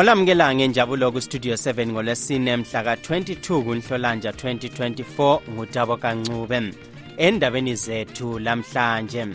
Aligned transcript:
olamukela 0.00 0.54
ngenjabulo 0.54 1.12
kustudio 1.12 1.54
7 1.54 1.86
ngolwesine 1.86 2.56
mhla 2.56 2.82
ka-22 2.82 3.62
kunhlolanja 3.62 4.30
2024 4.30 5.40
ngutabo 5.50 5.96
kancube 5.96 6.72
endabeni 7.16 7.74
zethu 7.74 8.38
lamhlanje. 8.38 9.26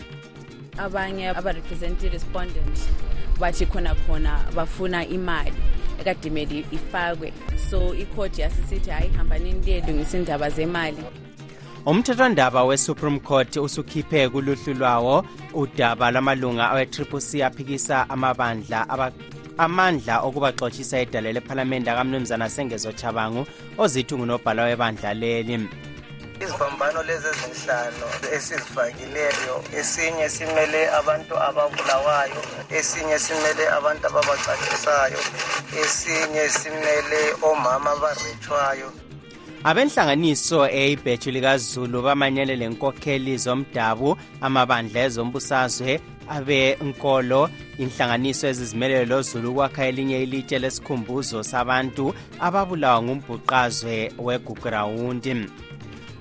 Abanye 0.78 1.28
abarepresentative 1.28 2.12
respondent 2.12 2.78
bathi 3.40 3.66
khona 3.66 3.94
khona 3.94 4.40
bafuna 4.56 5.06
imali 5.06 5.52
ekadimele 6.00 6.64
ifakwe. 6.72 7.32
So 7.70 7.94
ikhodi 7.94 8.40
yasisithi 8.40 8.90
hayi 8.90 9.08
hambanini 9.16 9.60
liyelungisa 9.60 10.18
indaba 10.18 10.50
zemali. 10.50 11.04
Umthethwandaba 11.86 12.64
we-supreme 12.64 13.20
court 13.20 13.56
usukhiphe 13.56 14.28
kuluhlu 14.28 14.74
lwawo 14.74 15.24
udaba 15.54 16.10
lwamalunga 16.10 16.70
awe-triple 16.70 17.20
c 17.20 17.42
aphikisa 17.42 18.10
amabandla 18.10 18.88
amandla 19.58 20.20
okubaxotshisa 20.26 20.98
edale 20.98 21.32
lephalamende 21.32 21.90
akamnumzana 21.90 22.48
sengezo 22.48 22.92
chabangu 22.92 23.46
ozithi 23.78 24.14
ngunobhala 24.14 24.62
webandla 24.68 25.14
leli. 25.14 25.56
Iziphambano 26.42 27.02
lezi 27.08 27.28
ezinhlanu 27.32 28.06
esizifakileyo 28.36 29.56
esinye 29.78 30.28
simele 30.28 30.80
abantu 30.98 31.34
ababulawayo 31.48 32.42
esinye 32.78 33.18
simele 33.18 33.64
abantu 33.78 34.04
ababacacisayo 34.06 35.20
esinye 35.82 36.44
simele 36.48 37.20
omama 37.42 37.90
abarethwayo. 37.96 38.92
Abenhlanganiso 39.64 40.68
eyibhethu 40.68 41.30
likazulu 41.30 42.02
bamanyele 42.02 42.56
lenkokheli 42.56 43.38
zomdabu 43.38 44.16
amabandla 44.40 45.00
ezombusazwe 45.06 46.00
abenkolo 46.28 47.50
inhlanganiso 47.78 48.48
ezizimeleyo 48.48 49.04
lozulu 49.04 49.50
ukwakha 49.50 49.86
elinye 49.86 50.22
ilitshe 50.22 50.58
lesikhumbuzo 50.58 51.42
sabantu 51.42 52.14
ababulawa 52.40 53.02
ngumbhuqazwe 53.02 54.12
wegugurawundi. 54.18 55.34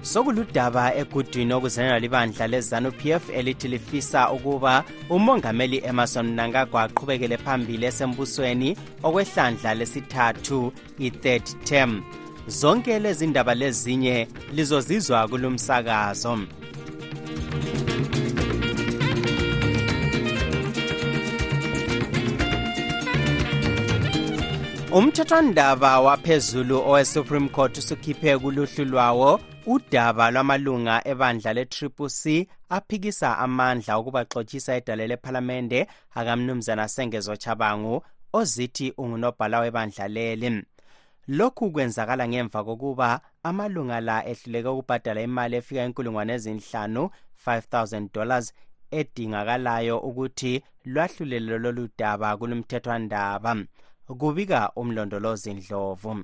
Sokuludaba 0.01 0.95
egudwini 0.95 1.53
okuzenelwa 1.53 1.99
libandla 1.99 2.47
lezanu-p 2.47 3.01
f 3.11 3.23
elithi 3.29 3.67
lifisa 3.67 4.31
ukuba 4.31 4.83
umongameli 5.09 5.81
emerson 5.89 6.27
mnangagwa 6.27 6.83
aqhubekele 6.83 7.37
phambili 7.37 7.85
esembusweni 7.85 8.77
okwehlandla 9.03 9.73
lesithathu 9.73 10.73
i-third 10.99 11.45
term. 11.63 12.03
Zonke 12.47 12.99
lezi 12.99 13.27
ndaba 13.27 13.53
lezinye 13.55 14.27
lizozizwa 14.53 15.27
kulumsakazo. 15.27 16.37
Umthethwandaba 24.97 25.99
waphezulu 25.99 26.77
owe-supreme 26.89 27.49
court 27.49 27.77
usukhiphe 27.77 28.37
kuluhlu 28.37 28.85
lwawo 28.85 29.39
udaba 29.65 30.31
lwamalunga 30.31 31.01
ebandla 31.11 31.53
le-triple 31.53 32.09
c 32.09 32.47
aphikisa 32.69 33.37
amandla 33.37 33.97
okubaxotshisa 33.99 34.75
edale 34.79 35.07
lephalamende 35.07 35.87
akamnumzana 36.15 36.87
sengezo 36.87 37.35
chabangu 37.35 38.03
ozithi 38.33 38.93
ungunobhala 38.97 39.59
webandla 39.59 40.07
leli. 40.07 40.63
Lokhu 41.27 41.71
kwenzakala 41.71 42.27
ngemva 42.27 42.63
kokuba 42.63 43.19
amalunga 43.43 43.99
la 44.01 44.25
ehluleke 44.31 44.69
ukubhadala 44.69 45.21
imali 45.21 45.55
efika 45.55 45.83
inkulungwane 45.85 46.33
ezinhlanu 46.33 47.09
5000 47.47 48.07
dollars 48.13 48.53
edingakalayo 48.91 49.99
ukuthi 49.99 50.63
lwahlulele 50.85 51.57
lolu 51.57 51.89
daba 51.99 52.37
kulumthethwandaba 52.37 53.55
kubika 54.13 54.71
umlondolozi 54.75 55.53
ndlovu. 55.53 56.15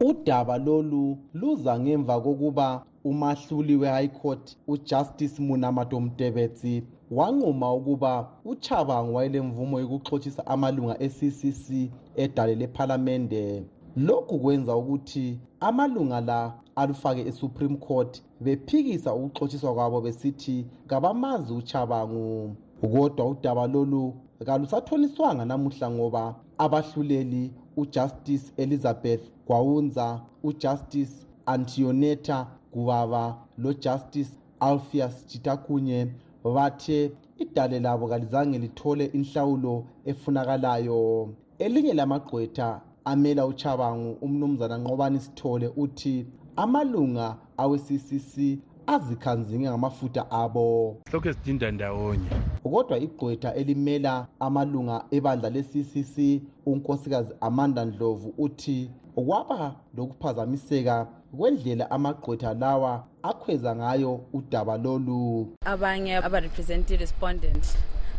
Udaba 0.00 0.58
lolu 0.58 1.18
luza 1.34 1.80
ngemva 1.80 2.20
kokuba 2.20 2.84
umahluli 3.04 3.76
we-high 3.76 4.08
court 4.08 4.56
ujustice 4.66 5.42
munamato 5.42 6.00
mtebetsi 6.00 6.84
wanquma 7.10 7.74
ukuba 7.74 8.28
uchabango 8.44 9.12
wayelemvumo 9.12 9.80
yokuxhotshisa 9.80 10.46
amalunga 10.46 10.94
e-ccc 11.02 11.90
edale 12.16 12.54
lephalamende 12.54 13.64
lokhu 13.96 14.38
kwenza 14.38 14.76
ukuthi 14.76 15.38
amalunga 15.60 16.20
la 16.20 16.52
alufake 16.76 17.20
e-supreme 17.28 17.76
court 17.76 18.22
bephikisa 18.40 19.14
ukuxotshiswa 19.14 19.74
kwabo 19.74 20.00
besithi 20.00 20.66
kabamazi 20.86 21.52
uchabangu. 21.52 22.56
Kodwa 22.80 23.26
udaba 23.26 23.66
lolu 23.66 24.14
kalusathoniswanga 24.46 25.44
namuhla 25.44 25.90
ngoba 25.90 26.34
abahluleli 26.58 27.52
ujustice 27.76 28.52
elizabeth 28.56 29.30
gwawunza 29.46 30.20
ujustice 30.42 31.26
antioneta 31.46 32.46
gubaba 32.72 33.36
lojustice 33.58 34.30
alpheus 34.60 35.26
chitakunye 35.26 36.06
bathe 36.44 37.12
idale 37.38 37.80
labo 37.80 38.08
kalizange 38.08 38.58
lithole 38.58 39.04
inhlawulo 39.06 39.84
efunakalayo. 40.04 41.28
Elinye 41.58 41.94
lamagqwetha 41.94 42.80
amela 43.04 43.46
uchabangu 43.46 44.16
umnumzana 44.22 44.78
nqobani 44.78 45.20
sithole 45.20 45.72
uthi 45.76 46.26
amalunga 46.56 47.36
awe-ccc 47.56 48.58
azikhanzinge 48.88 49.70
ngamafutha 49.70 50.30
abo. 50.30 50.96
Lokhu 51.12 51.28
ezidinda 51.28 51.70
ndawonye. 51.70 52.28
Kodwa 52.62 52.98
igqwetha 52.98 53.54
elimela 53.54 54.26
amalunga 54.40 55.04
ebandla 55.10 55.50
le-ccc 55.50 56.42
unkosikazi 56.66 57.34
amanda 57.40 57.84
ndlovu 57.84 58.34
uthi 58.38 58.90
kwaba 59.14 59.74
lokuphazamiseka 59.96 61.06
kwendlela 61.36 61.90
amagqwetha 61.90 62.54
lawa 62.54 63.04
akhweza 63.22 63.76
ngayo 63.76 64.20
udaba 64.32 64.78
lolu. 64.78 65.52
Abanye 65.64 66.16
abarepresentative 66.16 67.00
respondent 67.00 67.64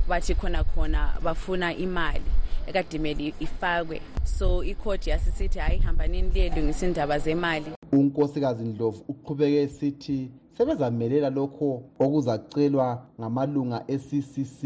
bathi 0.07 0.35
khona 0.35 0.63
khona 0.63 1.13
bafuna 1.23 1.75
imali 1.75 2.31
ekadimele 2.67 3.33
ifakwe. 3.39 4.01
So 4.23 4.63
ikhodi 4.63 5.09
yasisithi 5.09 5.59
hayi 5.59 5.79
hambanini 5.79 6.29
liyelungisa 6.29 6.85
indaba 6.85 7.19
zemali 7.19 7.78
unkosikazi 7.91 8.63
ndlovu 8.65 9.03
uqhubeke 9.07 9.67
sithi 9.67 10.31
sebezamelela 10.57 11.29
lokho 11.29 11.81
okuzacelwa 11.99 12.87
ngamalunga 13.19 13.83
e-ccc 13.87 14.61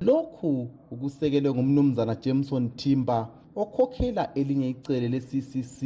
lokhu 0.00 0.68
ukusekelwe 0.90 1.50
ngumnumzana 1.54 2.14
jameson 2.14 2.70
timber 2.76 3.28
okhokhela 3.56 4.34
elinye 4.34 4.68
icele 4.70 5.08
le-ccc 5.08 5.78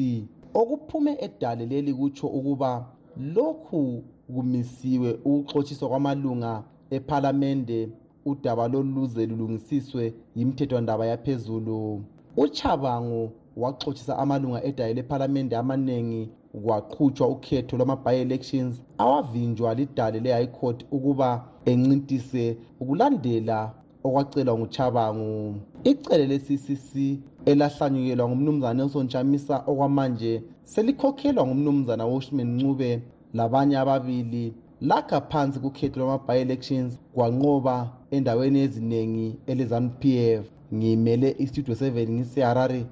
okuphume 0.55 1.17
edale 1.27 1.67
leli 1.67 1.95
kutsho 1.95 2.27
ukuba 2.27 2.87
lokhu 3.35 4.03
kumisiwe 4.35 5.11
ukuxotshiswa 5.25 5.89
kwamalunga 5.89 6.63
ephalamende 6.91 7.89
udaba 8.25 8.69
lolu 8.69 8.91
luze 8.95 9.27
lulungisiswe 9.27 10.15
yimthethwandaba 10.37 11.07
yaphezulu. 11.07 12.03
Uchabango 12.37 13.33
waxotshisa 13.57 14.19
amalunga 14.19 14.65
edaye 14.65 14.95
lephalamende 14.95 15.57
amaningi 15.57 16.29
kwaqhutshwa 16.53 17.29
ukhetho 17.29 17.77
lwama-by-elections 17.77 18.83
awavinjwa 18.99 19.75
lidale 19.75 20.21
le-high 20.21 20.47
court 20.47 20.85
ukuba 20.91 21.45
encintise 21.65 22.57
ukulandela 22.81 23.73
okwacelwa 24.05 24.59
nguchabangu 24.59 25.55
icele 25.85 26.27
le-ccc 26.27 27.19
elahlanyukelwa 27.51 28.29
ngumnumzana 28.29 28.75
nelson 28.75 29.09
chamisa 29.09 29.57
okwamanje 29.71 30.43
selikhokhelwa 30.65 31.47
ngumnumzana 31.47 32.07
washman 32.07 32.57
ncube 32.57 33.03
labanye 33.35 33.77
ababili. 33.79 34.55
Lakha 34.81 35.21
phansi 35.21 35.59
kukhetho 35.61 36.01
lwama-by-elections 36.01 36.99
kwanqoba 37.15 37.91
endaweni 38.11 38.61
eziningi 38.61 39.39
elezanup 39.47 40.05
f. 40.05 40.45
Ngimele 40.75 41.37
istudio 41.39 41.75
7 41.75 42.09
ngiseharare 42.11 42.87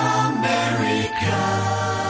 ngimlondolozi 0.00 1.08
ndlovu 1.10 2.00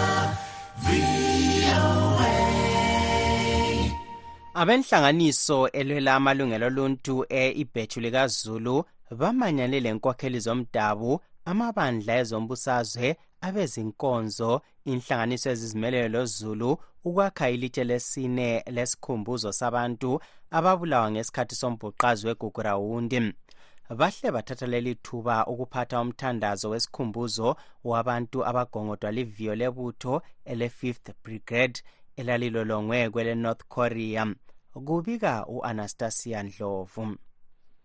abenhlanganiso 4.55 5.69
elwela 5.69 6.15
amalungelo 6.15 6.67
oluntu 6.67 7.15
e-ibhethu 7.29 8.01
likazulu 8.01 8.85
bamanyane 9.11 9.81
lenkokheli 9.81 10.41
zomdabu 10.41 11.21
amabandla 11.51 12.13
ezombusazwe 12.21 13.17
abezinkonzo 13.47 14.61
inhlanganiso 14.91 15.51
ezizimeleyo 15.51 16.09
lozulu 16.09 16.71
ukwakha 17.05 17.51
ilitshe 17.51 17.85
lesine 17.85 18.49
lesikhumbuzo 18.77 19.53
sabantu 19.53 20.21
ababulawa 20.51 21.11
ngesikhathi 21.11 21.55
sombhuqazi 21.55 22.27
wegugurawundi 22.27 23.19
bahle 23.97 24.31
bathatha 24.31 24.67
leli 24.67 24.95
thuba 24.95 25.47
ukuphatha 25.47 26.01
umthandazo 26.01 26.71
wesikhumbuzo 26.71 27.57
wabantu 27.85 28.39
abagongodwa 28.47 29.11
liviyo 29.13 29.55
lebutho 29.55 30.23
ele-5th 30.45 31.13
brigade 31.25 31.83
elalilolongwe 32.17 33.11
kwele-north 33.11 33.65
korea. 33.69 34.35
Kubika 34.87 35.47
u-anastasia 35.47 36.43
ndlovu. 36.43 37.17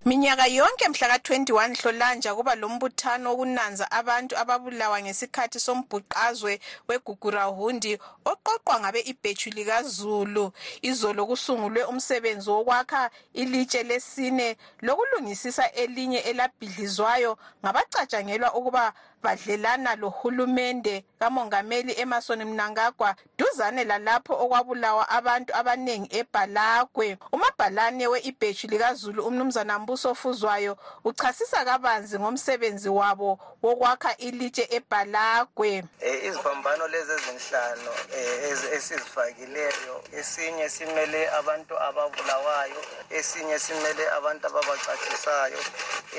Minyaka 0.05 0.45
yonke 0.47 0.87
mhla 0.89 1.07
ka-21 1.07 1.81
hlolanja 1.81 2.35
kuba 2.35 2.55
lombuthano 2.55 3.29
wokunanza 3.29 3.91
abantu 3.91 4.37
ababulawa 4.37 5.01
ngesikhathi 5.01 5.59
sombhuqazwe 5.59 6.59
wegugurahundi 6.87 7.97
oqoqwa 8.25 8.79
ngabe 8.79 8.99
ibhethu 9.11 9.49
likazulu. 9.49 10.53
Izolo 10.81 11.25
kusungulwe 11.25 11.83
umsebenzi 11.83 12.49
wokwakha 12.49 13.09
ilitshe 13.33 13.83
lesine 13.83 14.57
lokulungisisa 14.81 15.71
elinye 15.71 16.19
elabhidlizwayo 16.19 17.37
ngabacatshangelwa 17.63 18.53
ukuba 18.53 18.93
badlelana 19.25 19.95
lohulumende 19.95 21.03
kamongameli 21.19 21.93
emerson 21.97 22.45
mnangagwa 22.45 23.15
duzane 23.37 23.83
lalapho 23.83 24.33
okwabulawa 24.43 25.09
abantu 25.09 25.51
abaningi 25.55 26.09
ebhalagwe 26.19 27.17
umabhalane 27.31 28.07
we-ibhethu 28.07 28.67
likazulu 28.67 29.25
umnumzana 29.27 29.79
mbuso 29.79 30.15
fuzwayo 30.15 30.77
uchasisa 31.03 31.65
kabanzi 31.65 32.19
ngomsebenzi 32.19 32.89
wabo 32.89 33.39
wokwakha 33.63 34.17
ilitshe 34.17 34.67
ebhalagwe 34.77 35.71
um 35.81 35.87
iziphambano 36.27 36.87
lezi 36.87 37.11
ezinhlanu 37.17 37.91
um 38.17 38.73
esizifakileyo 38.75 39.95
esinye 40.19 40.69
simele 40.69 41.21
abantu 41.39 41.73
ababulawayo 41.87 42.81
esinye 43.09 43.59
simele 43.59 44.03
abantu 44.17 44.43
ababacatshisayo 44.47 45.61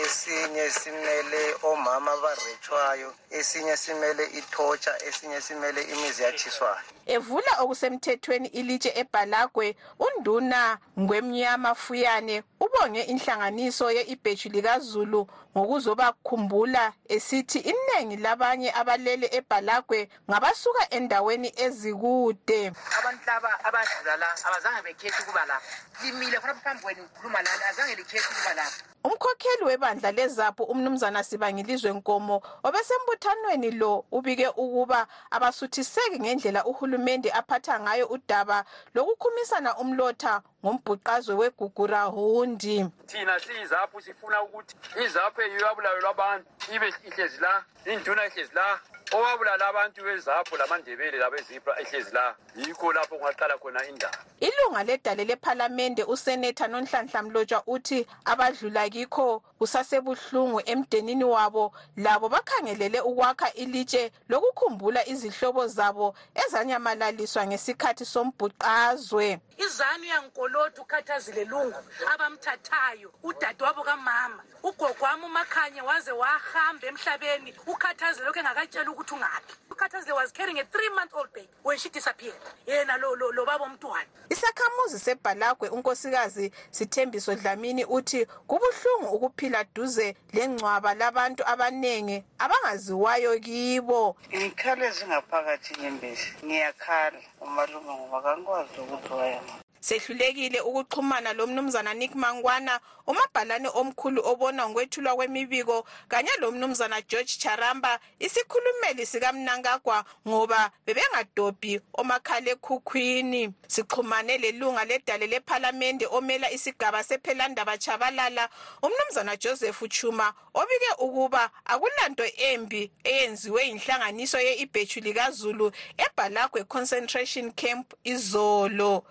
esinye 0.03 0.71
simele 0.71 1.43
omama 1.63 2.13
abarethwayo 2.17 2.96
eyatshiswayo 2.97 3.15
esinye 3.31 3.77
simele 3.77 4.25
ithotsha 4.25 4.93
esinye 5.09 5.41
simele 5.41 5.83
imizi 5.83 6.23
yatshiswayo 6.23 6.81
evula 7.07 7.53
okusemthethweni 7.63 8.49
ilitshe 8.49 8.91
ebhalagwe 9.01 9.77
unduna 9.99 10.79
ngwemnyama 11.01 11.75
fuyane 11.75 12.43
ubonge 12.61 13.03
inhlanganiso 13.13 13.87
ye-ibhethu 13.97 14.49
likazulu 14.55 15.21
ngokuzobakhumbula 15.57 16.85
esithi 17.15 17.59
iningi 17.71 18.17
labanye 18.17 18.71
abalele 18.81 19.27
ebhalagwe 19.39 19.99
ngabasuka 20.29 20.83
endaweni 20.97 21.49
ezikude. 21.65 22.61
Abantu 22.99 23.23
laba 23.27 23.51
abadlula 23.69 24.17
la 24.23 24.29
abazange 24.47 24.83
bekhethe 24.87 25.23
ukuba 25.23 25.45
lapha 25.51 25.73
limile 26.03 26.37
khonapho 26.41 26.61
phambi 26.65 26.83
kwenu 26.83 27.03
khuluma 27.15 27.43
lani 27.43 27.65
azange 27.71 27.95
likhethe 27.95 28.29
ukuba 28.33 28.55
lapha 28.55 28.96
umkhokheli 29.07 29.65
webandla 29.65 30.11
lezapho 30.13 30.65
umnumzana 30.65 31.25
sibangilizwe 31.25 31.91
nkomo 31.93 32.43
obesembuthanweni 32.63 33.71
lo 33.71 34.05
ubike 34.11 34.49
ukuba 34.49 35.07
abasuthiseki 35.31 36.21
ngendlela 36.21 36.65
uhulumende 36.65 37.31
aphatha 37.33 37.81
ngayo 37.81 38.07
udaba 38.07 38.65
lokukhumisana 38.95 39.77
umlotha 39.79 40.43
ngombhuqazwe 40.67 41.35
wegugurahundi 41.41 42.77
thina 43.11 43.35
siyizapho 43.45 44.01
sifuna 44.01 44.43
ukuthi 44.43 44.75
izapho 45.05 45.39
eyiyo 45.43 45.63
yabulawe 45.67 46.01
lwabantu 46.05 46.47
ibe 46.75 46.89
ihlezi 47.09 47.39
la 47.45 47.53
induna 47.93 48.23
ihlezi 48.29 48.55
la 48.59 48.67
owabulala 49.13 49.69
abantu 49.69 50.03
bezapho 50.03 50.57
lamandebele 50.57 51.19
labezibra 51.19 51.81
ehlezi 51.81 52.11
la. 52.15 52.35
Yikho 52.57 52.93
lapho 52.93 53.17
kungaqala 53.19 53.59
khona 53.59 53.87
indaba. 53.89 54.19
Ilunga 54.41 54.83
ledale 54.85 55.25
lephalamende 55.25 56.05
usenetha 56.05 56.67
nonhlanhla 56.67 57.23
mlotshwa 57.23 57.63
uthi 57.67 58.07
abadlula 58.25 58.89
kikho 58.89 59.43
kusasebuhlungu 59.59 60.63
emdenini 60.67 61.25
wabo. 61.25 61.73
Labo 61.97 62.29
bakhangelele 62.29 63.01
ukwakha 63.01 63.53
ilitshe 63.55 64.11
lokukhumbula 64.29 65.09
izihlobo 65.09 65.67
zabo 65.67 66.15
ezanyamalaliswa 66.35 67.47
ngesikhathi 67.47 68.05
sombhuqazwe 68.05 69.41
izanu 69.59 70.05
yankoloti 70.05 70.81
ukhathazile 70.81 71.45
lungu 71.45 71.81
abamthathayo 72.13 73.13
udadewabo 73.23 73.83
kamama. 73.83 74.43
Ugogo 74.63 75.05
wami 75.05 75.25
umakhanye 75.25 75.81
waze 75.83 76.13
wahamba 76.13 76.87
emhlabeni 76.87 77.55
ukhathazile 77.67 78.27
lokhu 78.27 78.39
engakatshela 78.39 78.91
ukuthi 78.91 79.15
ungaphi. 79.15 79.55
Ukhathazile 79.71 80.15
was 80.15 80.33
carrying 80.33 80.59
a 80.59 80.65
three 80.65 80.89
month 80.91 81.13
old 81.15 81.33
baby 81.33 81.49
when 81.63 81.79
she 81.79 81.89
disappeared. 81.89 82.35
Yena 82.67 82.97
lo, 83.01 83.15
lo, 83.15 83.31
lo 83.33 83.45
baba 83.45 83.65
omntwana 83.65 84.07
isakhamuzi 84.29 84.99
sebhalagwe 84.99 85.69
unkosikazi 85.69 86.53
sithembiso 86.71 87.35
dlamini 87.35 87.85
uthi 87.85 88.27
kubuhlungu 88.27 89.09
ukuphila 89.17 89.65
duze 89.75 90.17
lengcwaba 90.33 90.95
labantu 90.95 91.43
abaningi 91.47 92.25
abangaziwayo 92.39 93.41
kibo. 93.41 94.17
Ngikhala 94.35 94.87
ezingaphakathi 94.87 95.81
nyembezi 95.81 96.29
ngiyakhala 96.45 97.19
umalume 97.41 97.93
ngoba 97.95 98.23
kangikwazi 98.23 98.81
ukuthi 98.81 99.13
wayena 99.13 99.46
sehlulekile 99.81 100.61
ukuxhumana 100.61 101.33
lomnumzana 101.33 101.95
nick 101.95 102.15
mangwana 102.15 102.81
umabhalane 103.07 103.69
omkhulu 103.69 104.21
obona 104.25 104.69
ngokwethulwa 104.69 105.15
kwemibiko 105.17 105.87
kanye 106.09 106.31
lomnumzana 106.41 107.01
george 107.03 107.33
charamba 107.39 107.99
isikhulumeli 108.19 109.07
sikamnankagwa 109.07 110.05
ngoba 110.29 110.71
bebengadobhi 110.87 111.81
omakhalekhukhwini. 111.95 113.53
Sixhumane 113.69 114.39
lelunga 114.39 114.85
ledale 114.85 115.27
lephalamende 115.27 116.07
omela 116.07 116.51
isigaba 116.51 117.05
sephelandaba 117.05 117.79
chabalala 117.79 118.49
umnumzana 118.83 119.37
joseph 119.37 119.83
chuma 119.89 120.33
obike 120.55 120.93
ukuba 120.99 121.51
akulanto 121.65 122.25
embi 122.37 122.91
eyenziwe 123.05 123.67
yinhlanganiso 123.69 124.39
ye-ibhethu 124.41 125.01
likazulu 125.01 125.73
ebhalagwe 125.99 126.65
concentration 126.65 127.53
camp 127.53 127.95
izolo. 128.05 129.05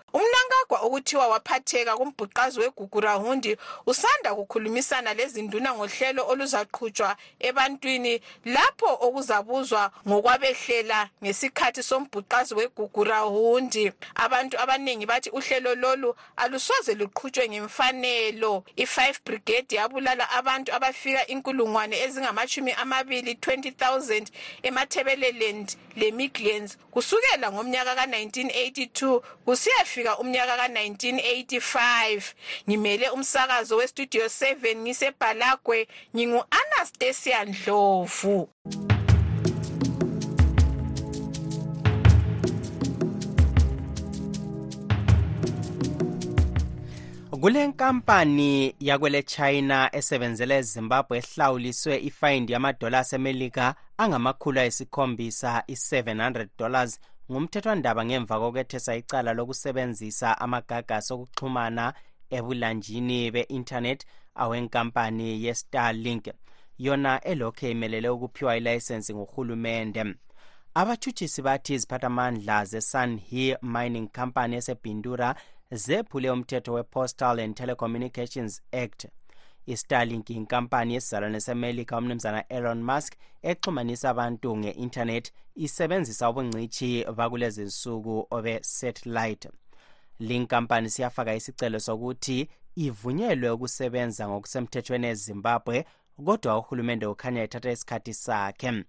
Umnankagwa 0.66 0.80
okuthiwa 0.80 1.28
waphatheka 1.28 1.96
kumbhuqazi 1.96 2.60
wegugurahundi 2.60 3.56
usanda 3.86 4.34
kukhulumisana 4.34 5.14
lezinduna 5.14 5.74
ngohlelo 5.74 6.26
oluzaqhutshwa 6.28 7.16
ebantwini 7.40 8.20
lapho 8.44 8.90
okuzabuzwa 9.06 9.90
ngokwabehlela 10.08 11.08
ngesikhathi 11.22 11.82
sombhuqazi 11.82 12.54
wegugurahundi 12.54 13.92
abantu 14.14 14.58
abaningi 14.58 15.06
bathi 15.06 15.30
uhlelo 15.30 15.74
lolu 15.74 16.16
alusoze 16.36 16.94
luqhutshwe 16.94 17.48
ngemfanelo. 17.48 18.64
I-5 18.76 18.98
brigade 19.24 19.76
yabulala 19.76 20.30
abantu 20.30 20.72
abafika 20.74 21.26
inkulungwane 21.26 21.96
ezingamashumi 22.04 22.72
amabili 22.72 23.32
20,000 23.34 24.26
emathebeleland 24.62 25.76
lemidlands 25.96 26.78
kusukela 26.90 27.52
ngomnyaka 27.52 27.94
ka-1982 27.94 29.20
kusiyafika 29.44 30.18
umnyaka 30.18 30.45
ka-1985 30.56 32.22
ngimele 32.68 33.10
umsakazo 33.10 33.76
westudio 33.76 34.24
7 34.24 34.76
ngisebhalagwe 34.76 35.88
ngingu-anastasia 36.16 37.44
ndlovu. 37.44 38.48
Kule 47.40 47.66
nkampani 47.66 48.74
yakwele 48.80 49.22
china 49.22 49.90
esebenzela 49.92 50.54
ezimbabwe 50.54 51.18
ehlawuliswe 51.18 51.98
ifayindi 51.98 52.52
yamadola 52.52 52.98
asemelika 52.98 53.74
angamakhulu 53.98 54.60
ayisikhombisa 54.60 55.64
i-700 55.66 56.48
dollars 56.58 57.00
ngumthethwandaba 57.30 58.04
ngemva 58.04 58.34
kokwethesa 58.40 58.92
icala 59.00 59.30
lokusebenzisa 59.38 60.28
amagagasi 60.44 61.10
okuxhumana 61.14 61.84
ebulanjini 62.36 63.18
be-intanethi 63.34 64.06
awenkampani 64.42 65.28
ye-starlink. 65.44 66.24
Yona 66.78 67.12
elokhu 67.30 67.66
imelele 67.66 68.08
ukuphiwa 68.08 68.56
ilayisensi 68.56 69.14
nguhulumende 69.14 70.02
abathutshisi 70.80 71.42
bathi 71.42 71.74
iziphathamandla 71.74 72.64
ze-sunhe 72.70 73.56
mining 73.62 74.08
company 74.18 74.56
esebhindura 74.56 75.28
zephule 75.84 76.30
umthetho 76.30 76.72
we-postal 76.76 77.40
and 77.40 77.56
telecommunications 77.56 78.62
act 78.72 79.06
istarlink 79.66 80.30
inkampani 80.30 80.94
yesizalwane 80.94 81.40
semelika 81.40 81.98
umnumzana 81.98 82.48
elon 82.48 82.82
musk 82.82 83.12
exhumanisa 83.42 84.10
abantu 84.10 84.56
nge-intanethi 84.56 85.32
isebenzisa 85.54 86.30
ubungcitshi 86.30 87.04
bakulezi 87.16 87.62
nsuku 87.62 88.26
obe-satellite. 88.30 89.48
Linkampani 90.18 90.90
siyafaka 90.90 91.34
isicelo 91.34 91.80
sokuthi 91.80 92.48
ivunyelwe 92.76 93.50
ukusebenza 93.50 94.28
ngokusemthethweni 94.28 95.06
ezimbabwe 95.06 95.84
kodwa 96.24 96.58
uhulumende 96.58 97.06
ukhanya 97.06 97.42
ethatha 97.42 97.70
isikhathi 97.70 98.14
sakhe. 98.14 98.84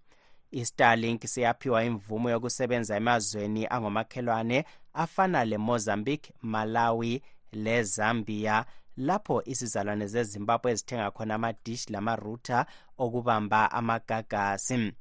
Istarlink 0.51 1.21
siyaphiwa 1.25 1.83
imvumo 1.83 2.29
yokusebenza 2.29 2.95
emazweni 2.95 3.67
angomakhelwane 3.69 4.65
afana 4.93 5.45
lemozambique 5.45 6.33
malawi 6.41 7.21
lezambia 7.51 8.65
lapho 8.97 9.41
izizalwane 9.45 10.07
zezimbabwe 10.07 10.71
ezithenga 10.71 11.11
khona 11.11 11.35
amadish 11.35 11.89
lamarouter 11.89 12.65
okubamba 12.97 13.71
amagagasi. 13.71 14.93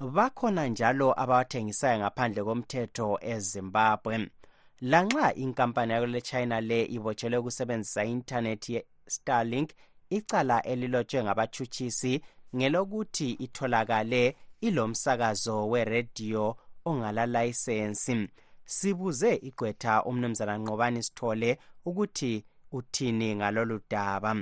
Bakhona 0.00 0.66
njalo 0.68 1.08
abawathengisayo 1.22 1.98
ngaphandle 1.98 2.42
komthetho 2.44 3.18
ezimbabwe. 3.32 4.14
Lanxa 4.80 5.34
inkampani 5.34 5.92
yakule 5.92 6.20
china 6.20 6.60
le 6.60 6.84
ibotshelwe 6.84 7.38
ukusebenzisa 7.38 8.04
i-intanethi 8.04 8.74
ye-starlink 8.74 9.70
icala 10.10 10.62
elilotshwe 10.62 11.24
ngabatshutshisi 11.24 12.22
ngelokuthi 12.56 13.30
itholakale 13.30 14.36
ilomsakazo 14.60 15.68
werediyo 15.68 16.56
ongalalayisensi. 16.84 18.28
Sibuze 18.64 19.34
igqwetha 19.48 20.04
umnumzana 20.04 20.58
nqobani 20.58 21.02
sithole 21.02 21.58
ukuthi 21.84 22.44
uthini 22.72 23.34
ngalolu 23.36 23.80
daba? 23.90 24.36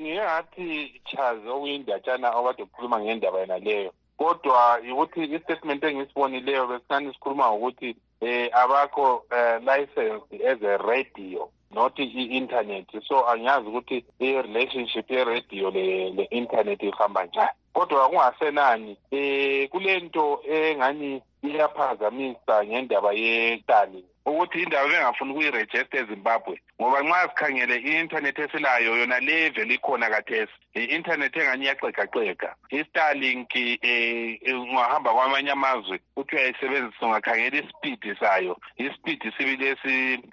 Ngingathi 0.00 1.00
chazi 1.04 1.48
okuyindatshana 1.48 2.30
okade 2.30 2.62
ukhuluma 2.62 3.00
ngendaba 3.00 3.40
yena 3.40 3.58
leyo. 3.58 3.92
Kodwa 4.16 4.80
ukuthi 4.92 5.24
i-statement 5.24 5.84
engisibonileyo 5.84 6.66
besingani 6.66 7.12
sikhuluma 7.12 7.50
ngokuthi 7.50 7.96
um 8.20 8.48
abakho 8.52 9.24
um 9.30 9.64
license 9.66 10.24
as 10.46 10.62
a 10.62 10.76
radio 10.78 11.50
not 11.70 11.98
i-internet. 11.98 12.86
So 13.08 13.26
angiyazi 13.28 13.68
ukuthi 13.68 14.04
i-relationship 14.20 15.10
ye-radio 15.10 15.70
le-internet 15.70 16.82
ihamba 16.82 17.24
njani. 17.24 17.50
Kodwa 17.72 18.08
kungasenani 18.08 18.96
um 19.12 19.68
kule 19.68 20.00
nto 20.00 20.42
engani 20.48 21.22
iyaphazamisa 21.42 22.64
ngendaba 22.64 23.12
yetali. 23.12 24.04
Ukuthi 24.26 24.62
indaba 24.62 24.88
bengafuni 24.88 25.32
ukuyirejista 25.32 25.98
ezimbabwe 25.98 26.60
ngoba 26.80 27.02
nxa 27.02 27.28
sikhangele 27.28 27.76
i-intanethi 27.76 28.42
esilayo 28.42 28.96
yona 29.00 29.20
le 29.20 29.50
vele 29.50 29.74
ikhona 29.74 30.10
kathesi 30.10 30.56
i-intanethi 30.74 31.38
engani 31.40 31.64
iyaxegaxega 31.64 32.50
i-starlink 32.70 33.52
um 33.54 34.62
ungahamba 34.62 35.10
kwamanye 35.14 35.50
amazwe 35.50 36.00
uthi 36.16 36.36
uyayisebenzisa 36.36 37.06
ungakhangela 37.06 37.56
ispeed 37.58 38.18
sayo. 38.20 38.56
Ispeed 38.76 39.32
sibili 39.36 39.76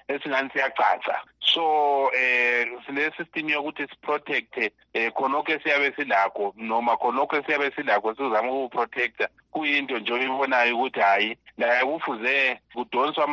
esingani 0.07 0.49
siyacaca. 0.53 1.15
So 1.39 2.11
eh 2.13 2.67
sile 2.85 3.11
system 3.17 3.49
yokuthi 3.49 3.87
siprotecte 3.87 4.71
eh 4.93 5.11
khonokho 5.13 5.51
esiyabe 5.51 5.93
silakho 5.95 6.53
noma 6.57 6.97
khonokho 6.97 7.37
esiyabe 7.37 7.71
silakho 7.75 8.15
sizama 8.15 8.51
ukuprotecta 8.51 9.29
kuyinto 9.51 9.99
nje 9.99 10.13
oyibonayo 10.13 10.75
ukuthi 10.75 10.99
hayi 10.99 11.37
laye 11.57 11.85
kufuze 11.85 12.59
kudonswa 12.73 13.27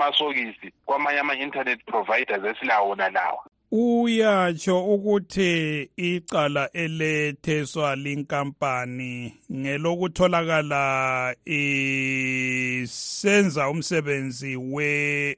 amasokisi 0.46 0.72
kwamanye 0.84 1.18
ama-internet 1.20 1.84
providers 1.86 2.44
esilawo 2.44 2.94
nalawa. 2.94 3.44
Uyatsho 3.70 4.84
ukuthi 4.94 5.90
icala 5.96 6.72
eletheswa 6.72 7.96
linkampani 7.96 9.34
ngelokutholakala 9.52 11.34
isenza 11.44 12.88
umsebenzi 13.68 14.56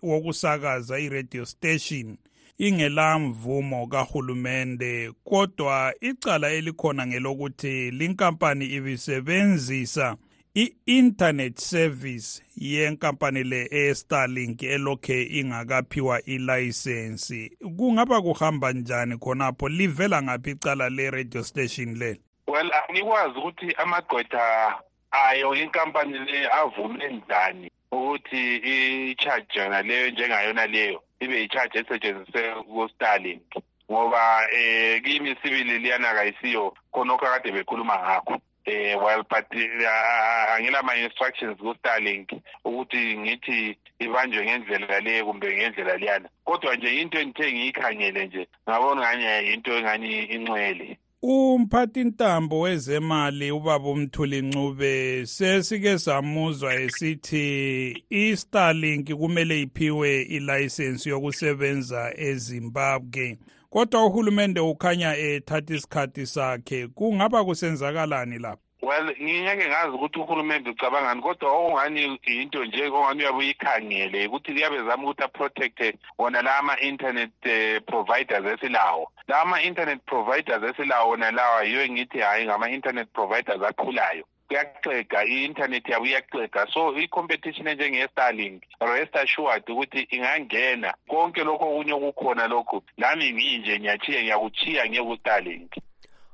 wokusakaza 0.02 0.98
i-radio 0.98 1.46
station 1.46 2.16
ingelamvumo 2.58 3.86
kahulumende 3.86 5.12
kodwa 5.24 5.94
icala 6.00 6.50
elikhona 6.50 7.06
ngelokuthi 7.06 7.90
linkampani 7.90 8.66
ibisebenzisa 8.66 10.16
i-internet 10.58 11.58
service 11.60 12.42
yenkampani 12.56 13.44
le 13.44 13.68
e-starlink 13.70 14.62
elokhe 14.62 15.22
ingakaphiwa 15.22 16.22
ilayisensi 16.22 17.56
kungaba 17.76 18.22
kuhamba 18.22 18.72
njani 18.72 19.16
khonapho? 19.18 19.68
Livela 19.68 20.22
ngaphi 20.22 20.50
icala 20.50 20.88
le-radio 20.90 21.42
station 21.42 21.98
le? 21.98 22.20
Well 22.46 22.70
angikwazi 22.88 23.38
ukuthi 23.38 23.72
amagqwetha 23.72 24.74
ayo 25.10 25.54
inkampani 25.54 26.18
le 26.18 26.48
avume 26.48 27.08
njani 27.08 27.70
ukuthi 27.92 28.56
i-charge 28.56 29.60
yona 29.60 29.82
leyo 29.82 30.10
njengayona 30.10 30.66
leyo 30.66 31.02
ibe 31.20 31.44
i-charge 31.44 31.78
esetshenziswe 31.78 32.54
ku-starlink. 32.54 33.42
Ngoba 33.90 34.40
um 34.52 35.00
kimi 35.04 35.36
sibili 35.42 35.78
liyana 35.78 36.14
kayisiyo 36.14 36.74
khonokho 36.92 37.26
akade 37.26 37.52
bekhuluma 37.52 37.98
ngakho. 37.98 38.40
Eh 38.68 38.96
well 39.04 39.22
but 39.30 39.46
uh, 39.54 40.54
angilama-instructions 40.54 41.56
ku-starlink 41.58 42.28
ukuthi 42.64 43.18
ngithi 43.18 43.76
ibanjwe 43.98 44.44
ngendlela 44.44 45.00
le 45.00 45.24
kumbe 45.24 45.56
ngendlela 45.56 45.96
liyana 45.96 46.28
kodwa 46.44 46.76
nje 46.76 47.00
into 47.00 47.18
engithe 47.18 47.52
ngiyikhangele 47.52 48.26
nje 48.26 48.48
ngabona 48.68 49.00
ngani 49.00 49.52
into 49.52 49.72
engani 49.78 50.24
incwele. 50.24 50.98
Umphathi 51.22 52.04
ntambo 52.04 52.60
wezemali 52.60 53.50
ubaba 53.50 53.88
umthuli 53.88 54.42
ncube 54.42 55.26
sesike 55.26 55.98
samuzwa 55.98 56.74
esithi 56.74 58.04
i-starlink 58.10 59.14
kumele 59.14 59.60
iphiwe 59.60 60.22
ilayisensi 60.22 61.08
yokusebenza 61.08 62.12
ezimbabwe 62.16 63.38
kodwa 63.78 64.06
uhulumende 64.06 64.60
ukhanya 64.60 65.16
ethatha 65.16 65.74
isikhathi 65.74 66.26
sakhe. 66.26 66.88
Kungaba 66.88 67.44
kusenzakalani 67.44 68.38
lapho 68.38 68.62
well 68.82 69.14
ngingeke 69.22 69.68
ngazi 69.68 69.90
ukuthi 69.94 70.18
uhulumende 70.18 70.70
ucabangani 70.70 71.22
kodwa 71.22 71.52
okungani 71.52 72.18
into 72.26 72.64
nje 72.64 72.86
okungani 72.86 73.22
uyabe 73.22 73.38
uyikhangele 73.38 74.26
ukuthi 74.26 74.52
kuyabe 74.52 74.78
zama 74.78 75.02
ukuthi 75.02 75.22
aprotecte 75.22 75.94
wona 76.18 76.42
la 76.42 76.58
ama-internet 76.58 77.30
uh, 77.46 77.82
providers 77.86 78.46
esilawo. 78.46 79.12
La 79.28 79.40
ama-internet 79.42 80.00
providers 80.06 80.62
esilawo 80.62 81.10
wona 81.10 81.30
lawa 81.30 81.62
yiyo 81.64 81.88
ngithi 81.88 82.18
hhayi 82.18 82.46
ngama-internet 82.46 83.08
providers 83.12 83.62
akhulayo. 83.62 84.24
Kuyaxega 84.48 85.24
i-inthanethi 85.24 85.92
yabo 85.92 86.06
iyaxega 86.06 86.66
so 86.72 86.98
i-competition 86.98 87.66
enjenge-starlink 87.66 88.62
rest 88.80 89.16
assured 89.16 89.70
ukuthi 89.70 90.00
ingangena. 90.10 90.94
Konke 91.08 91.44
lokho 91.44 91.64
okunye 91.70 91.92
okukhona 91.92 92.46
lokhu 92.46 92.82
lami 92.96 93.32
nginje 93.32 93.78
ngiyachiya 93.78 94.22
ngiyakuchiya 94.22 94.88
ngiyeku-starlink 94.88 95.72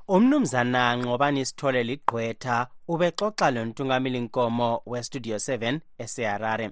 umnumzana 0.07 0.95
nqobani 0.95 1.45
sithole 1.45 1.83
ligqwetha 1.83 2.67
ubexoxa 2.87 3.51
lontungameli 3.51 4.19
nkomo 4.19 4.81
westudio 4.85 5.35
7 5.35 5.79
eseharare 6.03 6.69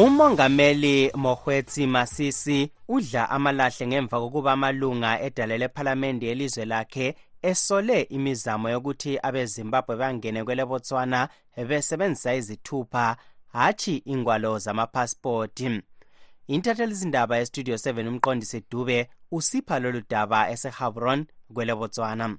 umongameli 0.00 1.10
mohwetsi 1.14 1.86
masisi 1.86 2.70
udla 2.88 3.30
amalahle 3.30 3.86
ngemva 3.86 4.20
kokuba 4.20 4.52
amalunga 4.52 5.20
edale 5.20 5.58
lephalamende 5.58 6.26
yelizwe 6.26 6.64
lakhe 6.64 7.16
esole 7.42 8.02
imizamo 8.02 8.70
yokuthi 8.70 9.18
abezimbabwe 9.22 9.96
bangene 9.96 10.44
kwelebotswana 10.44 11.28
besebenzisa 11.68 12.34
izithupha 12.34 13.16
hatshi 13.52 13.96
ingwalo 13.96 14.58
zamapasipoti 14.58 15.82
intathelizindaba 16.48 17.36
yestudio 17.36 17.74
7 17.74 18.08
umqondisi 18.08 18.64
dube 18.70 19.10
usipha 19.30 19.78
lolu 19.78 20.02
daba 20.10 20.50
esehabron 20.50 21.26
kwelebotswana. 21.54 22.36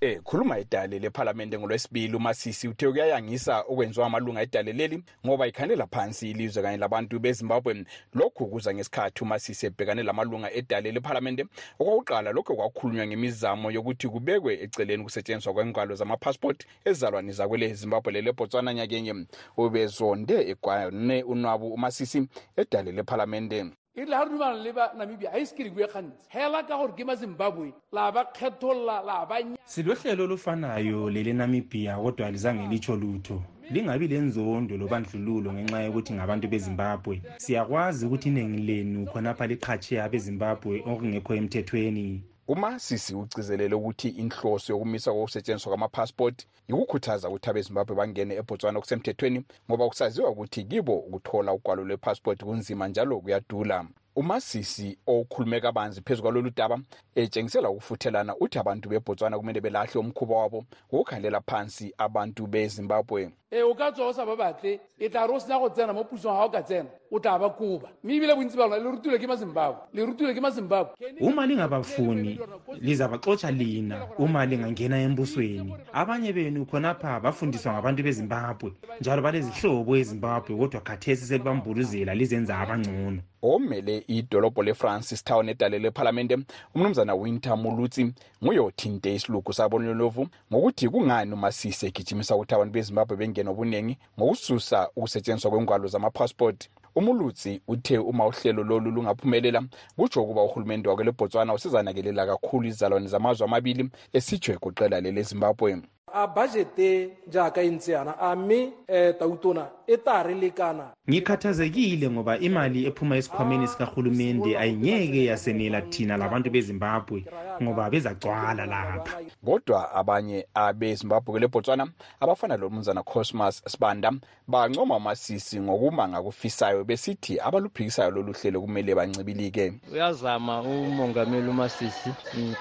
Eh 0.00 0.20
khuluma 0.22 0.58
idale 0.58 0.98
lephalamende 0.98 1.58
ngolwesibili 1.58 2.16
uMasisi 2.16 2.68
uthe 2.68 2.90
kuyayangisa 2.90 3.60
okwenziwa 3.60 4.06
amalunga 4.06 4.42
edale 4.42 4.72
leli 4.72 5.02
ngoba 5.26 5.46
ikhanela 5.46 5.86
phansi 5.86 6.30
ilizwe 6.30 6.62
kanye 6.62 6.76
labantu 6.76 7.18
beZimbabwe. 7.18 7.84
Lokhu 8.14 8.46
kuza 8.46 8.74
ngesikhathi 8.74 9.24
uMasisi 9.24 9.66
ebhekane 9.66 10.02
lamalunga 10.02 10.52
edale 10.52 10.92
lephalamende. 10.92 11.46
Okwakuqala 11.80 12.32
lokho 12.32 12.54
kwakhulunywa 12.56 13.06
ngemizamo 13.06 13.70
yokuthi 13.70 14.08
kubekwe 14.08 14.60
eceleni 14.64 15.04
kusetshenziswa 15.04 15.54
kwengwalo 15.54 15.94
zamapassport 15.94 16.66
ezalwane 16.84 17.32
zakwele 17.32 17.74
Zimbabwe 17.74 18.12
leleBotswana 18.12 18.74
nyakenye. 18.74 19.26
Ubezonde 19.56 20.50
egwane 20.50 21.22
unwabu 21.22 21.72
uMasisi 21.72 22.28
edale 22.56 22.92
lephalamende. 22.92 23.58
e 23.58 23.85
rile 23.96 24.16
ha 24.16 24.24
re 24.24 24.62
le 24.62 24.72
ba 24.72 24.92
ga 24.94 25.38
ise 25.38 25.50
se 25.50 25.56
ke 25.56 25.64
dingwe 25.64 25.86
gantsi 25.88 26.28
hela 26.28 26.62
ka 26.62 26.76
gore 26.76 26.92
ke 26.92 27.04
ma 27.04 27.14
zimbabwe 27.14 27.72
la 27.92 28.12
ba 28.12 28.24
kgetholola 28.24 29.02
la 29.02 29.24
ba 29.26 29.36
silohlelo 29.64 30.24
olufanayo 30.24 31.10
lelenamibhiya 31.10 31.96
kodwa 31.96 32.30
lizange 32.30 32.68
litsho 32.68 32.96
lutho. 32.96 33.42
Lingabi 33.70 34.08
lenzondo 34.08 34.76
lobandlululo 34.76 35.52
ngenxa 35.52 35.82
yokuthi 35.82 36.12
ngabantu 36.12 36.48
bezimbabwe. 36.48 37.22
Siyakwazi 37.36 38.06
ukuthi 38.06 38.28
iningi 38.28 38.62
lenu 38.62 39.06
khonapha 39.10 39.46
liqhatshe 39.46 40.00
abezimbabwe 40.00 40.82
okungekho 40.86 41.34
emthethweni 41.34 42.22
umasisi 42.48 43.14
ugcizelele 43.14 43.74
ukuthi 43.74 44.08
inhloso 44.08 44.72
yokumisa 44.72 45.12
kokusetshenziswa 45.12 45.70
kwamapasipoti 45.70 46.46
yikukhuthaza 46.68 47.28
ukuthi 47.28 47.50
abezimbabwe 47.50 47.96
bangene 47.96 48.34
ebotswana 48.40 48.78
okusemthethweni 48.78 49.38
ngoba 49.68 49.88
kusaziwa 49.88 50.30
ukuthi 50.30 50.64
kibo 50.64 50.94
ukuthola 50.98 51.52
ugwalo 51.52 51.84
lwepasipoti 51.84 52.44
kunzima 52.44 52.88
njalo 52.88 53.20
kuyadula. 53.20 53.86
Umasisi 54.16 54.98
okhulume 55.06 55.60
kabanzi 55.60 56.00
phezu 56.00 56.22
kwalolu 56.22 56.50
daba 56.50 56.78
etshengisela 57.14 57.70
ukufuthelana 57.70 58.36
uthi 58.36 58.58
abantu 58.58 58.88
bebotswana 58.88 59.38
kumele 59.38 59.60
belahle 59.60 60.00
umkhuba 60.00 60.36
wabo 60.36 60.64
wokukhangelela 60.92 61.40
phansi 61.40 61.94
abantu 61.98 62.46
bezimbabwe 62.46 63.30
e 63.50 63.62
o 63.62 63.74
ka 63.74 63.92
tswa 63.92 64.08
o 64.08 64.12
sa 64.12 64.26
ba 64.26 64.36
batle 64.36 64.80
e 64.98 65.08
tla 65.08 65.26
re 65.26 65.32
o 65.32 65.38
sena 65.38 65.58
go 65.58 65.68
tsena 65.68 65.92
mo 65.92 66.04
pusong 66.04 66.34
ga 66.34 66.44
o 66.44 66.50
ka 66.50 66.62
tsena 66.62 66.90
o 67.10 67.20
tla 67.20 67.38
ba 67.38 67.50
koba. 67.50 67.88
Mme 68.02 68.16
ebile 68.16 68.34
bontsi 68.34 68.56
ba 68.56 68.66
lona 68.66 68.82
le 68.82 68.90
rutilwe 68.90 69.18
ke 69.18 69.26
mazimbabwe 69.26 69.80
le 69.94 70.06
rutilwe 70.06 70.34
ke 70.34 70.40
mazimbabwe. 70.40 70.92
Uma 71.20 71.46
lingabafuni 71.46 72.40
lizabaxotsha 72.80 73.50
lina 73.50 74.06
uma 74.18 74.46
lingangena 74.46 74.98
embusweni. 74.98 75.74
Abanye 75.92 76.32
benu 76.32 76.66
khonapha 76.66 77.20
bafundiswa 77.20 77.72
ngabantu 77.72 78.02
bezimbabwe 78.02 78.72
njalo 79.00 79.22
balezihlobo 79.22 79.96
ezimbabwe 79.96 80.56
kodwa 80.56 80.80
khathesi 80.80 81.26
selibambuluzela 81.26 82.14
lizenza 82.14 82.58
abangcono. 82.58 83.22
Omele 83.42 84.02
idolobho 84.08 84.62
le-francis 84.62 85.22
town 85.22 85.48
edale 85.48 85.78
lephalamende 85.78 86.38
umnumzana 86.74 87.14
winter 87.14 87.56
mulutsi 87.56 88.12
nguye 88.42 88.60
othinte 88.60 89.14
isilugu 89.14 89.52
sabonlovu 89.52 90.26
ngokuthi 90.50 90.88
kungani 90.88 91.32
umasisi 91.32 91.86
egijimisa 91.86 92.34
ukuthi 92.34 92.54
abantu 92.54 92.72
bezimbabwe 92.72 93.16
bengene 93.36 93.50
obuningi 93.50 93.98
ngokususa 94.18 94.88
ukusetshenziswa 94.96 95.50
kwengwalo 95.50 95.88
zamapassport. 95.88 96.68
Umulutsi 96.94 97.60
uthe 97.68 97.98
uma 97.98 98.26
uhlelo 98.26 98.64
lolu 98.64 98.90
lungaphumelela 98.90 99.62
kutsho 99.96 100.22
ukuba 100.22 100.42
uhulumende 100.42 100.88
wakwelebotswana 100.88 101.54
usezanakelela 101.54 102.26
kakhulu 102.26 102.66
izizalwane 102.68 103.08
zamazwe 103.08 103.44
amabili 103.44 103.90
esitsho 104.12 104.52
egoqela 104.52 105.00
lele 105.00 105.22
zimbabwe 105.22 105.76
a 106.12 106.26
budgete 106.26 107.10
jaaka 107.28 107.62
e 107.62 107.70
ntse 107.70 107.92
yana 107.92 108.18
a 108.18 108.36
mme 108.36 108.72
um 108.88 109.12
tautona 109.18 109.66
e 109.86 109.96
ta 109.96 110.22
re 110.22 110.34
lekana. 110.34 110.92
Ngikhathazekile 111.10 112.10
ngoba 112.10 112.38
imali 112.38 112.86
ephuma 112.86 113.16
esikhwameni 113.16 113.68
sikahulumende 113.68 114.58
ayingeke 114.58 115.24
yasenela 115.24 115.82
thina 115.82 116.16
labantu 116.16 116.50
bezimbabwe 116.50 117.24
ngoba 117.62 117.90
bezacwala 117.90 118.66
lapha. 118.66 119.20
Kodwa 119.44 119.94
abanye 119.94 120.46
abezimbabwe 120.54 121.32
kwelebotswana 121.32 121.88
abafana 122.20 122.56
lomnumzana 122.56 123.02
cosmas 123.02 123.62
sibanda 123.66 124.12
bancoma 124.48 124.96
amasisi 124.96 125.60
ngokuma 125.60 126.08
ngakufisayo 126.08 126.84
besithi 126.84 127.40
abaluphikisayo 127.40 128.10
lolu 128.10 128.32
hlelo 128.32 128.60
kumele 128.60 128.94
bancibilike. 128.94 129.72
Uyazama 129.92 130.62
umongameli 130.62 131.48
umasisi 131.48 132.10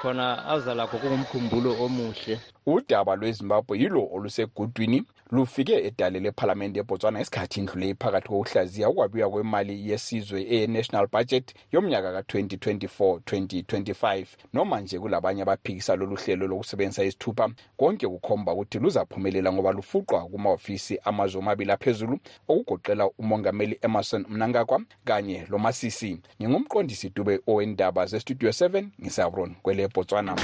khona 0.02 0.46
aza 0.46 0.74
lakho 0.76 0.98
kungumkhumbulo 0.98 1.84
omuhle. 1.86 2.40
Udaba 2.66 3.16
lwezimbabwe 3.16 3.80
yilo 3.80 4.10
olusegudwini 4.14 5.04
lufike 5.32 5.86
edale 5.88 6.20
lephalamende 6.20 6.80
ebotswana 6.80 7.22
isikhathi 7.22 7.60
indlule 7.60 7.94
phakathi 7.94 8.28
kokuhlaziya 8.28 8.90
ukwabiwa 8.90 9.30
kwemali 9.30 9.90
yesizwe 9.90 10.42
eye-national 10.42 11.08
budget 11.08 11.54
yomnyaka 11.72 12.12
ka-2024-2025 12.14 14.26
noma 14.54 14.82
nje 14.82 15.00
kulabanye 15.00 15.42
abaphikisa 15.42 15.96
lolu 15.96 16.16
hlelo 16.16 16.48
lokusebenzisa 16.48 17.04
izithupha 17.04 17.50
konke 17.78 18.08
kukhomba 18.08 18.54
ukuthi 18.54 18.80
luzaphumelela 18.80 19.54
ngoba 19.54 19.72
lufuqwa 19.72 20.26
kumahhovisi 20.26 21.00
amazwe 21.04 21.40
omabili 21.40 21.72
aphezulu 21.72 22.20
okugoqela 22.48 23.10
umongameli 23.18 23.80
emerson 23.82 24.26
mnangagwa 24.30 24.82
kanye 25.06 25.46
lomasisi 25.50 26.20
ngingumqondisi 26.42 27.10
dube 27.10 27.40
owendaba 27.48 28.06
zestudio 28.06 28.50
7 28.50 28.86
ngisabron 29.02 29.56
kwele 29.62 29.88
botswana 29.88 30.36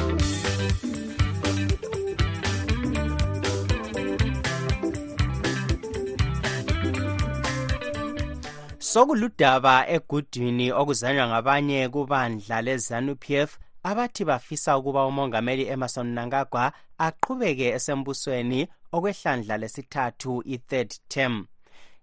sokuludaba 8.91 9.87
egudwini 9.95 10.67
okuzanywa 10.71 11.27
ngabanye 11.27 11.89
kubandla 11.89 12.57
leZANU-PF 12.61 13.49
abathi 13.83 14.25
bafisa 14.25 14.77
ukuba 14.77 15.05
umongameli 15.05 15.63
Emerson 15.67 16.07
Mnangagwa 16.07 16.73
aqhubeke 16.97 17.67
esembusweni 17.77 18.67
okwehlandla 18.91 19.57
lesithathu 19.57 20.43
i-third 20.45 20.91
term. 21.07 21.45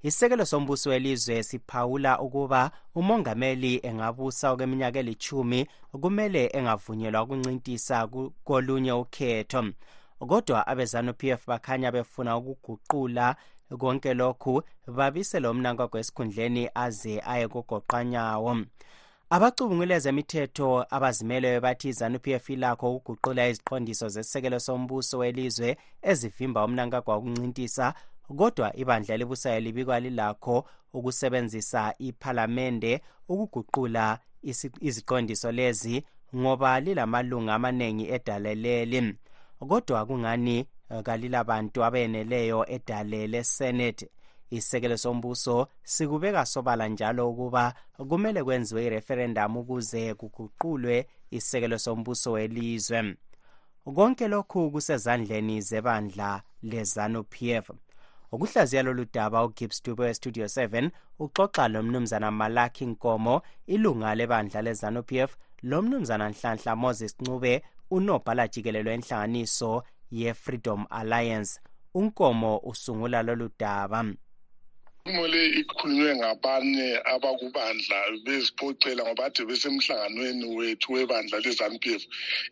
Isekelo 0.03 0.45
sombuso 0.47 0.91
welizwe 0.91 1.43
siphawula 1.43 2.21
ukuba 2.21 2.71
umongameli 2.95 3.81
engabusa 3.89 4.51
okweminyaka 4.51 4.99
elithumi 4.99 5.67
kumele 6.03 6.51
engavunyelwa 6.57 7.23
ukuncintisa 7.23 8.09
kolunye 8.45 8.93
ukhetho. 8.93 9.65
Kodwa 10.19 10.67
abezanu-pf 10.67 11.47
bakhanya 11.47 11.93
befuna 11.93 12.37
ukuguqula 12.37 13.37
konke 13.77 14.15
lokhu 14.15 14.63
babisele 14.87 15.49
umnankagwa 15.49 16.01
esikhundleni 16.01 16.71
aze 16.75 17.23
aye 17.33 17.49
kugoqanyawo 17.49 18.57
abacubungule 19.31 19.99
zemithetho 19.99 20.87
abazimeleyo 20.91 21.61
bathi 21.61 21.89
izanu-pf 21.89 22.51
ilakho 22.51 22.97
ukuguqula 22.97 23.49
iziqondiso 23.49 24.09
zesisekelo 24.09 24.61
sombuso 24.61 25.19
welizwe 25.19 25.77
ezivimba 26.03 26.65
umnankagwa 26.65 27.17
ukuncintisa 27.19 27.95
kodwa 28.39 28.77
ibandla 28.77 29.15
elibusayo 29.15 29.61
libikwa 29.61 30.01
lilakho 30.01 30.65
ukusebenzisa 30.93 31.95
iphalamende 31.99 33.01
ukuguqula 33.29 34.19
iziqondiso 34.81 35.53
lezi 35.53 36.05
ngoba 36.37 36.81
lilamalunga 36.81 37.55
amaningi 37.55 38.11
edaleleli 38.17 39.01
kodwa 39.69 40.07
kungani 40.07 40.67
kalilabantu 41.03 41.85
abeneleyo 41.85 42.64
edale 42.70 43.27
lesenate 43.27 44.09
isekelo 44.51 44.96
sombuso 44.96 45.68
sikubeka 45.83 46.46
sobala 46.46 46.88
njalo 46.88 47.31
ukuba 47.31 47.74
kumele 48.09 48.44
kwenziwe 48.44 48.85
ireferendum 48.87 49.57
ukuze 49.57 50.14
kuguqulwe 50.14 51.07
isekelo 51.31 51.79
sombuso 51.79 52.33
welizwe. 52.33 53.16
Konke 53.94 54.29
lokhu 54.29 54.70
kusezandleni 54.70 55.61
zebandla 55.61 56.42
lezanu-pf 56.62 57.70
ukuhlaziya 58.33 58.83
lolu 58.83 59.07
daba 59.14 59.44
ugibbs 59.44 59.83
dube 59.83 60.03
westudio 60.03 60.44
7 60.44 60.90
uxoxa 61.18 61.68
lomnumzana 61.68 62.31
malaki 62.31 62.87
nkomo 62.87 63.42
ilunga 63.66 64.14
lebandla 64.14 64.62
lezanu-pf 64.62 65.37
lomnumzana 65.62 66.29
nhlanhla 66.29 66.77
moses 66.77 67.16
ncube 67.20 67.62
unobhala 67.90 68.48
jikelelo 68.48 68.90
enhlanganiso 68.90 69.83
ye-freedom 70.11 70.87
alliance. 70.90 71.61
Unkomo 71.94 72.59
usungula 72.59 73.23
lolu 73.23 73.51
daba 73.59 74.05
kumele 75.09 75.47
ikhulunywe 75.61 76.16
ngabanye 76.16 77.01
abakubandla 77.14 77.99
beziphoqela 78.25 79.03
ngoba 79.05 79.25
ade 79.25 79.42
besemhlanganweni 79.49 80.44
wethu 80.57 80.92
webandla 80.92 81.40
le-zanup 81.40 81.87
f 81.87 82.03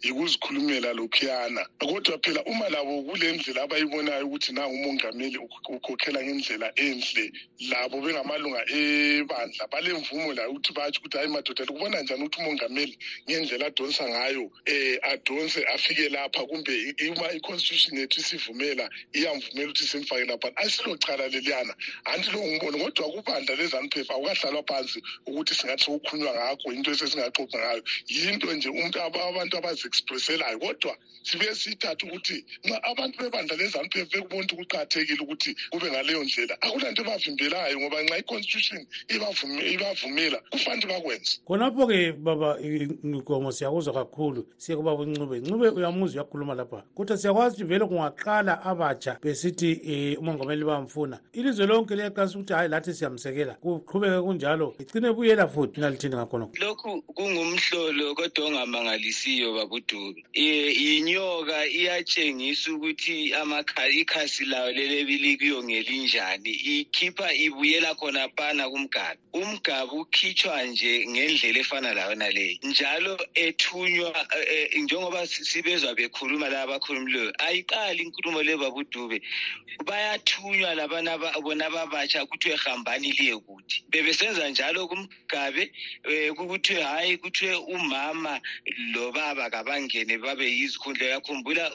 yikuzikhulumela 0.03 0.92
lokhuyana. 0.97 1.62
Kodwa 1.79 2.19
phela 2.25 2.40
uma 2.45 2.69
labo 2.69 3.03
kule 3.03 3.33
ndlela 3.33 3.62
abayibonayo 3.62 4.27
ukuthi 4.27 4.53
nangu 4.53 4.75
umongameli 4.75 5.38
ukhokhela 5.69 6.25
ngendlela 6.25 6.73
enhle 6.77 7.33
labo 7.71 8.01
bengamalunga 8.01 8.62
ebandla 8.73 9.69
balemvumo 9.73 10.33
layo 10.33 10.51
ukuthi 10.51 10.73
batsho 10.73 11.01
ukuthi 11.01 11.19
hayi 11.19 11.29
madoda 11.29 11.64
likubona 11.64 12.03
njani 12.03 12.23
ukuthi 12.25 12.40
umongameli 12.40 12.99
ngendlela 13.29 13.66
adonsa 13.66 14.09
ngayo 14.09 14.45
um 14.45 14.99
adonse 15.12 15.61
afike 15.75 16.09
lapha 16.09 16.47
kumbe 16.49 16.95
uma 17.11 17.33
i-constitution 17.37 17.99
yethu 17.99 18.21
isivumela 18.21 18.88
iyamvumela 19.12 19.69
ukuthi 19.71 19.85
simfake 19.85 20.25
lapha? 20.25 20.49
Asilocala 20.57 21.29
leliyana. 21.29 21.75
Anti 22.05 22.31
lo 22.31 22.46
ngibona 22.47 22.79
kodwa 22.79 23.11
kubandla 23.13 23.55
lezanuphefa 23.57 24.15
awukahlalwa 24.15 24.63
phansi 24.69 25.03
ukuthi 25.27 25.55
singathi 25.55 25.85
sokukhulunywa 25.85 26.35
ngakho 26.35 26.73
into 26.73 26.91
esesingaxoxa 26.91 27.59
ngayo. 27.59 27.83
Yinto 28.09 28.53
nje 28.53 28.69
abantu 29.01 29.57
abazi-expresselayo 29.59 30.59
kodwa 30.59 30.97
sibuye 31.23 31.55
siyithathe 31.55 32.07
ukuthi 32.07 32.45
nxa 32.65 32.83
abantu 32.83 33.19
bebandla 33.23 33.57
lezanuphefa 33.57 34.11
bekubona 34.13 34.43
ukuthi 34.43 34.57
kuqakathekile 34.57 35.23
ukuthi 35.23 35.57
kube 35.71 35.91
ngaleyo 35.91 36.25
ndlela 36.25 36.55
akulanto 36.63 37.03
ebavimbelayo 37.03 37.81
ngoba 37.81 38.03
nxa 38.03 38.19
i-constitution 38.19 38.87
ibavumela 39.09 40.39
kufanele 40.51 40.87
bakwenze. 40.87 41.41
Khonapho-ke 41.47 42.13
baba 42.13 42.59
nkomo 43.03 43.53
siyakuzwa 43.53 43.95
kakhulu. 43.95 44.47
Siye 44.57 44.77
kubaba 44.77 45.03
uncube 45.03 45.39
ncube 45.39 45.69
uyamuzwa 45.69 46.23
uyakhuluma 46.23 46.55
lapha. 46.55 46.85
Kodwa 46.95 47.17
siyakwazi 47.19 47.57
ukuthi 47.57 47.69
vele 47.69 47.85
kungaqala 47.87 48.63
abatsha 48.63 49.19
besithi 49.23 50.17
um 50.19 50.23
umongameli 50.23 50.65
bamfuna. 50.65 51.21
Ilizwe 51.33 51.67
lonke 51.67 51.97
liyaqa 51.97 52.26
kuyakhankasa 52.27 52.39
ukuthi 52.39 52.53
hhayi 52.55 52.69
lathi 52.69 52.95
siyamsekela. 52.95 53.55
Kuqhubeke 53.55 54.21
kunjalo. 54.23 54.75
Igcine 54.79 55.12
buyela 55.12 55.49
futhi 55.49 55.81
nalithini 55.81 56.17
ngakhonokho 56.17 56.57
lokhu 56.61 57.03
kungumhlolo 57.15 58.15
kodwa 58.15 58.47
ongamangalisiyo 58.47 59.53
babudube 59.55 60.25
inyoka 60.35 61.67
iyatshengisa 61.67 62.73
ukuthi 62.73 63.33
ikhasi 64.01 64.45
layo 64.45 64.73
lelebili 64.73 65.37
kuyongelinjani 65.37 66.51
ikhipha 66.51 67.33
ibuyela 67.35 67.95
khona 67.95 68.29
pana 68.29 68.69
kumgabi 68.69 69.19
umgabi 69.33 69.97
ukhitshwa 70.01 70.62
nje 70.65 71.07
ngendlela 71.09 71.59
efana 71.61 71.95
layo 71.95 72.15
naleyo 72.15 72.59
njalo 72.62 73.19
ethunywa 73.35 74.12
njengoba 74.77 75.27
sibezwa 75.27 75.95
bekhuluma 75.95 76.49
laba 76.49 76.75
abakhulumileyo 76.75 77.33
ayiqali 77.39 78.03
inkulumo 78.03 78.43
le 78.43 78.57
babudube 78.57 79.23
bayathunywa 79.85 80.75
labana 80.75 81.19
bona 81.19 81.71
babatsha 82.17 82.27
kuthiwe 82.27 82.57
hambani 82.57 83.13
liye 83.13 83.37
kuthi. 83.39 83.85
Bebesenza 83.89 84.49
njalo 84.49 84.89
kumgabe 84.89 85.73
um 86.05 86.49
kuthiwe 86.49 86.83
hhayi 86.83 87.19
kuthiwe 87.19 87.55
umama 87.55 88.41
lobaba 88.95 89.51
kabangene 89.51 90.19
babe 90.19 90.45
yizikhundla. 90.45 91.07
Yakhumbula 91.07 91.75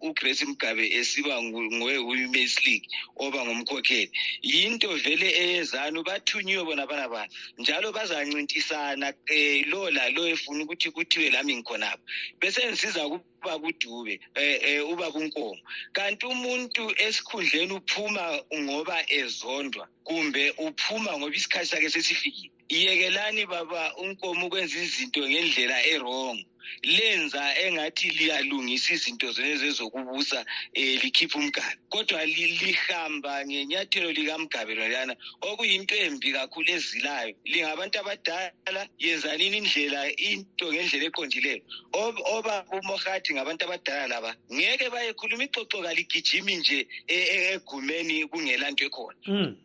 ugrace 0.00 0.44
mgabe 0.44 0.88
esiba 0.88 1.42
ngowe-womens 1.42 2.64
league 2.64 2.88
oba 3.16 3.44
ngumkhokheli. 3.44 4.10
Yinto 4.42 4.88
vele 4.96 5.28
eyezanu 5.28 6.02
bathunyiwe 6.02 6.64
bona 6.64 6.86
bana 6.86 7.08
bana 7.08 7.28
njalo 7.58 7.92
bazancintisana 7.92 9.12
um 9.30 9.70
lo 9.70 9.90
lalo 9.90 10.26
efuna 10.28 10.64
ukuthi 10.64 10.90
kuthiwe 10.90 11.30
lami 11.30 11.56
ngikhonapho. 11.56 12.02
Bese 12.40 12.66
ngisiza 12.66 13.08
ubaba 13.46 13.68
udube 13.68 14.20
eh 14.34 14.82
ubaba 14.92 15.18
unkomo 15.18 15.58
kanti 15.92 16.26
umuntu 16.26 16.82
esikhundleni 17.06 17.72
uphuma 17.78 18.24
ngoba 18.54 18.96
ezondwa 19.20 19.84
kumbe 20.06 20.50
uphuma 20.66 21.10
ngoba 21.18 21.36
isikhathi 21.36 21.66
sakhe 21.70 21.90
sesifikile 21.90 22.50
iyekelani 22.68 23.46
baba 23.46 23.94
unkomo 24.02 24.46
ukwenza 24.46 24.76
izinto 24.78 25.20
ngendlela 25.30 25.78
erong 25.94 26.38
lenza 26.82 27.42
engathi 27.64 28.10
liyalungisa 28.18 28.94
izinto 28.94 29.32
zenezi 29.32 29.66
ezokubusa 29.70 30.38
um 30.80 30.98
likhiphe 31.02 31.38
umgabe 31.38 31.78
kodwa 31.96 32.24
lihamba 32.26 33.46
ngenyathelo 33.46 34.12
likamgabe 34.12 34.74
lolana 34.74 35.16
okuyinto 35.40 35.94
embi 35.96 36.32
kakhulu 36.32 36.70
ezilayo. 36.76 37.34
Lingabantu 37.44 37.96
abadala 38.00 38.82
yenzanini 38.98 39.56
indlela 39.64 40.00
into 40.20 40.66
ngendlela 40.72 41.06
eqondileyo 41.08 41.62
obaba 41.96 42.64
umohathi 42.72 43.32
ngabantu 43.32 43.64
abadala 43.64 44.06
laba 44.12 44.30
ngeke 44.52 44.90
bayekhuluma 44.92 45.44
ixoxo 45.44 45.82
kaligijimi 45.82 46.56
nje 46.56 46.86
egumeni 47.08 48.28
kungela 48.28 48.70
nto 48.70 48.84
ekhona. 48.84 49.16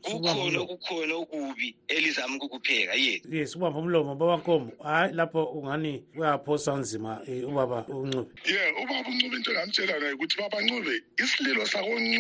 Kukhona 0.01 0.59
okukhona 0.63 1.13
okubi 1.15 1.75
elizama 1.87 2.35
ukukupheka 2.35 2.93
ye 2.95 3.21
yes 3.29 3.55
ubamba 3.55 3.79
umlomo 3.79 4.15
babankomo 4.15 4.71
hhayi 4.79 5.13
lapho 5.13 5.43
ungani 5.51 5.99
kuyaphosa 6.15 6.79
nzima 6.79 7.19
um 7.27 7.43
ubaba 7.51 7.83
uncube. 7.91 8.31
Ye 8.47 8.71
ubaba 8.81 9.09
uncube 9.09 9.35
into 9.35 9.51
engamtshela 9.51 9.99
naye 9.99 10.13
ukuthi 10.13 10.37
baba 10.37 10.61
ncube 10.61 10.95
isililo 11.17 11.65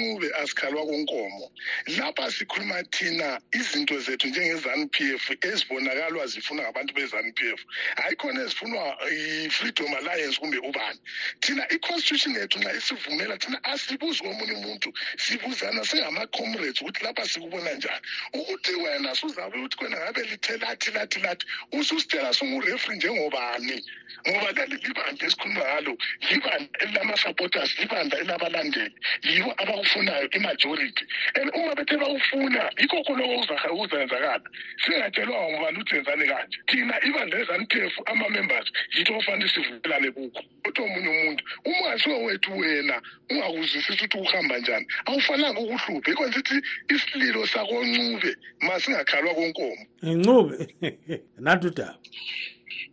sakoncube 0.01 0.31
asikhalwa 0.35 0.85
konkomo 0.85 1.51
lapha 1.97 2.31
sikhuluma 2.31 2.83
thina 2.83 3.39
izinto 3.51 3.99
zethu 3.99 4.27
njenge-zanu 4.27 4.87
p 4.91 5.13
f 5.13 5.31
ezibonakalwa 5.41 6.27
zifunwa 6.27 6.63
ngabantu 6.63 6.93
be-zanu 6.93 7.33
p 7.33 7.49
f. 7.53 7.65
Hayi 7.95 8.15
khona 8.15 8.41
ezifunwa 8.41 8.97
i-freedom 9.11 9.93
alliance 9.95 10.39
kumbe 10.39 10.57
ubani. 10.57 10.99
Thina 11.41 11.67
i-constitution 11.69 12.35
yethu 12.35 12.59
nxa 12.59 12.73
isivumela 12.73 13.37
thina 13.37 13.63
asibuzi 13.63 14.19
komunye 14.19 14.53
umuntu. 14.53 14.93
Sibuzana 15.17 15.85
singama-comrades 15.85 16.81
ukuthi 16.81 17.03
lapha 17.03 17.27
sikubona 17.27 17.73
njani. 17.73 18.01
Ukuthi 18.33 18.73
wena 18.75 19.15
suzabe 19.15 19.57
ukuthi 19.57 19.77
kwena 19.77 19.97
ngabe 19.97 20.23
lithe 20.23 20.57
lathi 20.57 20.91
lathi 20.91 21.19
lathi 21.19 21.45
ususitshela 21.71 22.33
sungurefri 22.33 22.95
njengobani? 22.95 23.83
Ngoba 24.27 24.51
leli 24.51 24.77
libandla 24.77 25.27
esikhuluma 25.27 25.65
ngalo 25.65 25.97
libandla 26.29 26.79
elilama-supporters 26.79 27.79
libandla 27.79 28.19
elabalandeli 28.19 28.95
yibo 29.23 29.51
abakufunayo 29.91 30.29
imajority. 30.31 31.05
And 31.35 31.51
uma 31.55 31.75
bethe 31.75 31.97
bawufuna 31.97 32.71
yikho 32.77 33.03
khonoko 33.03 33.53
okuzenzakala. 33.71 34.41
Singatshelwanga 34.83 35.51
ngubani 35.51 35.77
ukuthi 35.77 35.95
yenzani 35.95 36.25
kanje? 36.27 36.57
Thina 36.67 37.85
f 37.85 37.99
ama-members 38.05 38.71
yitho 38.95 39.13
okufanele 39.13 39.49
sivumelane 39.49 40.11
kukho. 40.11 40.43
Kodwa 40.63 40.85
omunye 40.85 41.09
umuntu 41.09 41.43
uma 41.65 41.77
ungasiwo 41.79 42.23
wethu 42.23 42.57
wena 42.57 43.01
ungakuzwisisi 43.29 43.93
ukuthi 43.93 44.17
ukuhamba 44.17 44.57
njani 44.57 44.87
awufananga 45.05 45.59
ukuhluphe 45.59 46.11
ikwenza 46.11 46.39
ukuthi 46.39 46.61
isililo 46.89 47.47
sakoncube 47.47 48.35
masingakhalwa 48.61 49.33
konkomo. 49.33 49.85
Ngincube? 50.05 50.75
Nanti 51.39 51.67
udaba. 51.67 51.97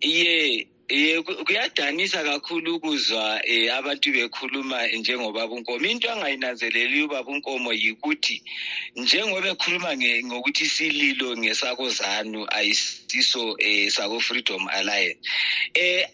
Ye 0.00 0.68
ye 0.88 1.22
kuyadanisa 1.22 2.24
kakhulu 2.24 2.76
ukuzwa 2.76 3.40
eh 3.44 3.68
abantu 3.76 4.10
bekhuluma 4.10 4.86
njengobaba 4.86 5.52
unkomo 5.54 5.86
into 5.86 6.10
angayinanzeleli 6.10 7.02
ubaba 7.02 7.30
unkomo 7.30 7.72
yikuthi 7.72 8.42
njengoba 8.96 9.48
ekhuluma 9.48 9.92
ngokuthi 9.96 10.64
sililo 10.66 11.36
ngesakozanu 11.36 12.46
ayisiso 12.48 13.56
eh 13.58 13.90
sako 13.90 14.20
Freedom 14.20 14.66
Alliance. 14.68 15.20
Eh 15.74 16.08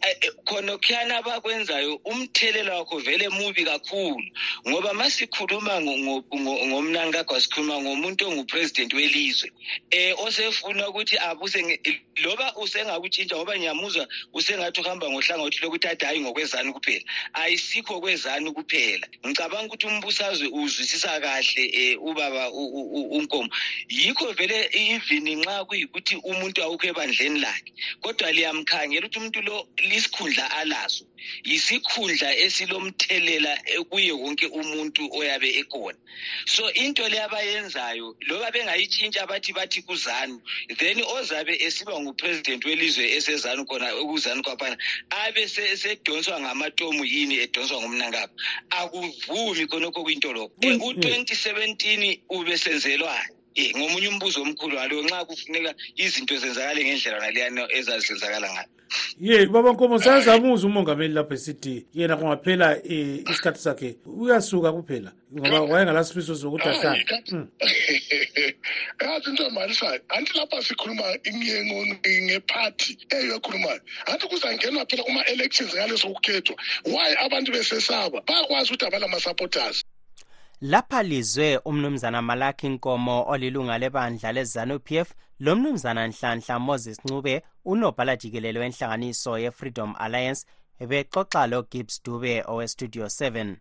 khona 0.44 0.78
khuyana 0.78 1.18
abakwenzayo 1.22 2.00
umthelela 2.04 2.74
wakho 2.78 2.98
vele 2.98 3.28
mubi 3.28 3.64
kakhulu 3.64 4.26
ngoba 4.68 4.92
masikhuluma 4.94 5.80
ngomnanga 5.80 7.24
kwasikhuluma 7.24 7.78
ngomuntu 7.80 8.26
ongupresident 8.26 8.92
welizwe 8.92 9.52
eh 9.90 10.14
osefuna 10.18 10.88
ukuthi 10.88 11.16
abuse 11.18 11.80
loba 12.16 12.56
usengakutshintsha 12.56 13.36
ngoba 13.36 13.58
ngiyamuzwa 13.58 14.08
usenga 14.32 14.63
ngathi 14.64 14.80
uhamba 14.80 15.10
ngohlangothi 15.10 15.58
lokuthi 15.62 15.88
athi 15.88 16.04
hhayi 16.04 16.20
ngokwezanu 16.20 16.72
kuphela. 16.74 17.04
Ayisikho 17.34 18.00
kwezanu 18.00 18.52
kuphela. 18.52 19.06
Ngicabanga 19.26 19.66
ukuthi 19.66 19.86
umbusazwe 19.86 20.48
uzwisisa 20.48 21.20
kahle 21.20 21.96
um 21.98 22.08
ubaba 22.08 22.50
unkomo. 22.50 23.50
Yikho 23.88 24.32
vele 24.32 24.68
even 24.72 25.28
nxa 25.38 25.64
kuyikuthi 25.68 26.16
umuntu 26.16 26.62
awukho 26.62 26.86
ebandleni 26.88 27.40
lakhe 27.40 27.72
kodwa 28.00 28.32
liyamkhangela 28.32 29.06
ukuthi 29.06 29.18
umuntu 29.18 29.42
lo 29.42 29.68
lisikhundla 29.78 30.50
alaso. 30.50 31.04
Yisikhundla 31.44 32.36
esilomthelela 32.36 33.52
kuye 33.90 34.12
wonke 34.12 34.46
umuntu 34.46 35.02
oyabe 35.12 35.48
ekhona. 35.60 35.98
So 36.46 36.68
into 36.68 37.02
le 37.08 37.18
abayenzayo 37.20 38.16
loba 38.28 38.50
bengayitshintsha 38.50 39.22
abathi 39.24 39.52
bathi 39.52 39.82
kuzanu 39.82 40.40
then 40.78 41.02
ozabe 41.02 41.56
esiba 41.60 42.00
ngupresident 42.00 42.64
welizwe 42.64 43.04
esezanu 43.16 43.64
khona 43.66 43.96
ukuzanu 43.96 44.42
phana 44.56 44.76
abe 45.10 45.48
sedonswa 45.48 46.40
ngamatomu 46.40 47.04
yini 47.04 47.34
edonswa 47.44 47.80
ngumnangaba 47.80 48.32
akuvumi 48.70 49.66
khonokho 49.66 50.00
kwintoloko 50.04 50.54
ku-twenty 50.80 51.34
mm, 51.34 51.38
mm. 51.38 51.44
seventeen 51.44 52.02
ubesenzelwayo 52.30 53.34
Eh 53.56 53.70
ngomunye 53.76 54.08
umbuzo 54.08 54.42
omkhulu 54.42 54.76
walo 54.76 55.02
nxa 55.02 55.24
kufuneka 55.28 55.74
izinto 55.96 56.34
zenzakale 56.36 56.80
ngendlela 56.84 57.18
naleyana 57.20 57.62
ezazenzakala 57.78 58.48
ngayo? 58.52 58.70
Ye 59.20 59.46
baba 59.46 59.72
nkomo 59.72 59.98
sazamuza 59.98 60.66
umongameli 60.66 61.14
lapho 61.14 61.34
esithi 61.34 61.86
yena 61.94 62.16
kungaphela 62.16 62.76
um 62.76 63.22
isikhathi 63.30 63.60
sakhe 63.62 63.96
uyasuka 64.06 64.72
kuphela 64.72 65.10
ngoba 65.34 65.60
wayengalasifiso 65.70 66.34
sokuthi 66.34 66.68
ahlale. 66.68 67.04
yazi 69.00 69.30
into 69.30 69.46
emalisayo 69.46 70.00
anti 70.08 70.32
lapha 70.38 70.62
sikhuluma 70.62 71.04
ngephathi 72.26 72.98
eyo 73.10 73.36
ekhulumayo 73.36 73.80
anti 74.10 74.26
kuzangenwa 74.26 74.86
phela 74.86 75.02
kuma-elections 75.06 75.74
ngaleso 75.74 76.08
kukhethwa 76.08 76.56
why 76.84 77.14
abantu 77.24 77.52
besesaba? 77.52 78.18
Bayakwazi 78.26 78.68
ukuthi 78.70 78.86
abalama-supporters 78.86 79.84
lapha 80.60 81.02
lizwe 81.02 81.58
umnumzana 81.64 82.22
malaki 82.22 82.68
nkomo 82.68 83.24
olilunga 83.28 83.78
lebandla 83.78 84.32
lezanu 84.32 84.78
p 84.78 84.96
f 84.96 85.14
lo 85.40 85.56
mnumzana 85.56 86.06
nhlanhla 86.08 86.58
moses 86.58 86.98
ncube 87.04 87.42
unobhala 87.64 88.16
jikelelo 88.16 88.60
wenhlanganiso 88.60 89.38
ye-freedom 89.38 89.94
alliance 89.98 90.46
bexoxa 90.88 91.46
lo-gibbs 91.46 92.02
dube 92.04 92.42
owestudio 92.46 93.06
7 93.06 93.56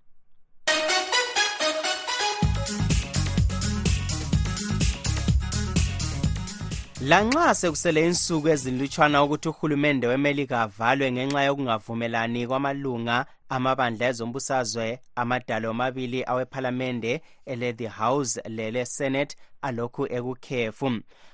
lanxa 7.06 7.56
sekusele 7.56 8.06
insuku 8.06 8.50
ezinlutshwana 8.50 9.24
ukuthi 9.24 9.50
uhulumende 9.50 10.08
wemelika 10.08 10.62
avalwe 10.62 11.12
ngenxa 11.12 11.44
yokungavumelani 11.44 12.48
kwamalunga 12.48 13.26
amabandla 13.50 14.08
ezombusazwe 14.08 15.00
amadalo 15.16 15.70
amabili 15.70 16.24
awephalamende 16.32 17.22
ele-the 17.46 17.88
house 17.88 18.42
lele-senate 18.46 19.36
alokhu 19.62 20.04
ekukhefu. 20.18 20.90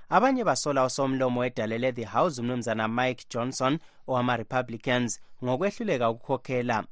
Abanye 0.09 0.43
basola 0.43 0.85
usomlomo 0.85 1.39
wedale 1.39 1.77
le-the 1.77 2.05
house 2.05 2.41
umnumzana 2.41 2.87
mike 2.87 3.25
johnson 3.29 3.79
owama-republicans 4.07 5.19
ngokwehluleka 5.43 6.09
ukukhokhela. 6.09 6.83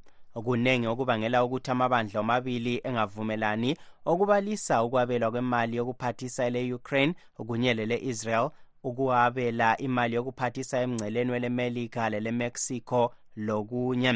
Kuningi 0.46 0.88
okubangela 0.88 1.44
ukuthi 1.44 1.72
amabandla 1.72 2.20
omabili 2.20 2.82
engavumelani 2.84 3.78
okubalisa 4.06 4.84
ukwabelwa 4.84 5.32
kwemali 5.32 5.78
yokuphathisa 5.78 6.46
ele-ukraine 6.46 7.16
kunye 7.48 7.74
lele-israel 7.74 8.50
ukuwabela 8.88 9.78
imali 9.78 10.16
yokuphathisa 10.16 10.82
emngceleni 10.82 11.32
welemelika 11.32 12.10
lelemexico 12.10 13.02
lokunye. 13.36 14.12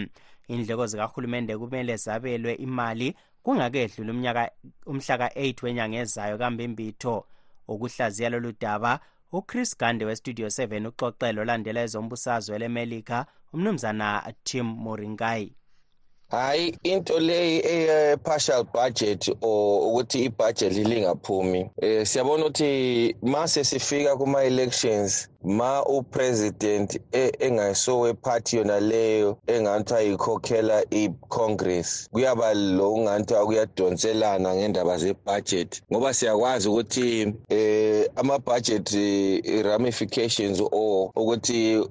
Indleko 0.48 0.86
zikahulumende 0.88 1.58
kumele 1.58 1.96
zabelwe 1.96 2.54
imali 2.54 3.16
kungakedluli 3.44 4.12
umnyaka 4.12 4.52
umhla 4.86 5.18
ka-8 5.18 5.64
wenyanga 5.64 5.98
ezayo 6.04 6.38
kambimbitho 6.38 7.16
ukuhlaziya 7.68 8.30
lolu 8.30 8.52
daba 8.62 9.00
uchris 9.32 9.78
gande 9.78 10.06
westudio 10.06 10.48
7 10.48 10.88
uxoxelo 10.88 11.42
olandela 11.42 11.82
ezombusazwe 11.82 12.60
lemelika 12.60 13.26
umnumzana 13.54 14.34
tim 14.44 14.66
moringai. 14.66 15.56
Hayi 16.32 16.76
into 16.84 17.20
leyi 17.20 17.60
eye-partial 17.60 18.64
budget 18.64 19.30
or 19.42 19.88
ukuthi 19.88 20.24
ibudget 20.24 20.74
lingaphumi 20.74 21.62
um 21.84 22.06
siyabona 22.06 22.46
ukuthi 22.46 23.16
ma 23.22 23.48
sesifika 23.48 24.16
kuma-elections 24.18 25.31
ma 25.44 25.84
upresident 25.86 27.00
engayisowe 27.40 28.14
party 28.14 28.58
yona 28.58 28.80
leyo 28.80 29.38
engathi 29.48 29.94
ayikhokhela 29.94 30.84
i-congress 30.92 32.10
kuyaba 32.12 32.54
lo 32.54 32.98
nganthi 32.98 33.34
kuyadonselana 33.34 34.56
ngendaba 34.56 34.98
ze-budget 34.98 35.82
ngoba 35.92 36.14
siyakwazi 36.14 36.70
ukuthi 36.70 37.34
eh 37.50 38.10
ama-budget 38.16 38.90
ramifications 39.64 40.62
or 40.72 41.12
ukuthi 41.16 41.82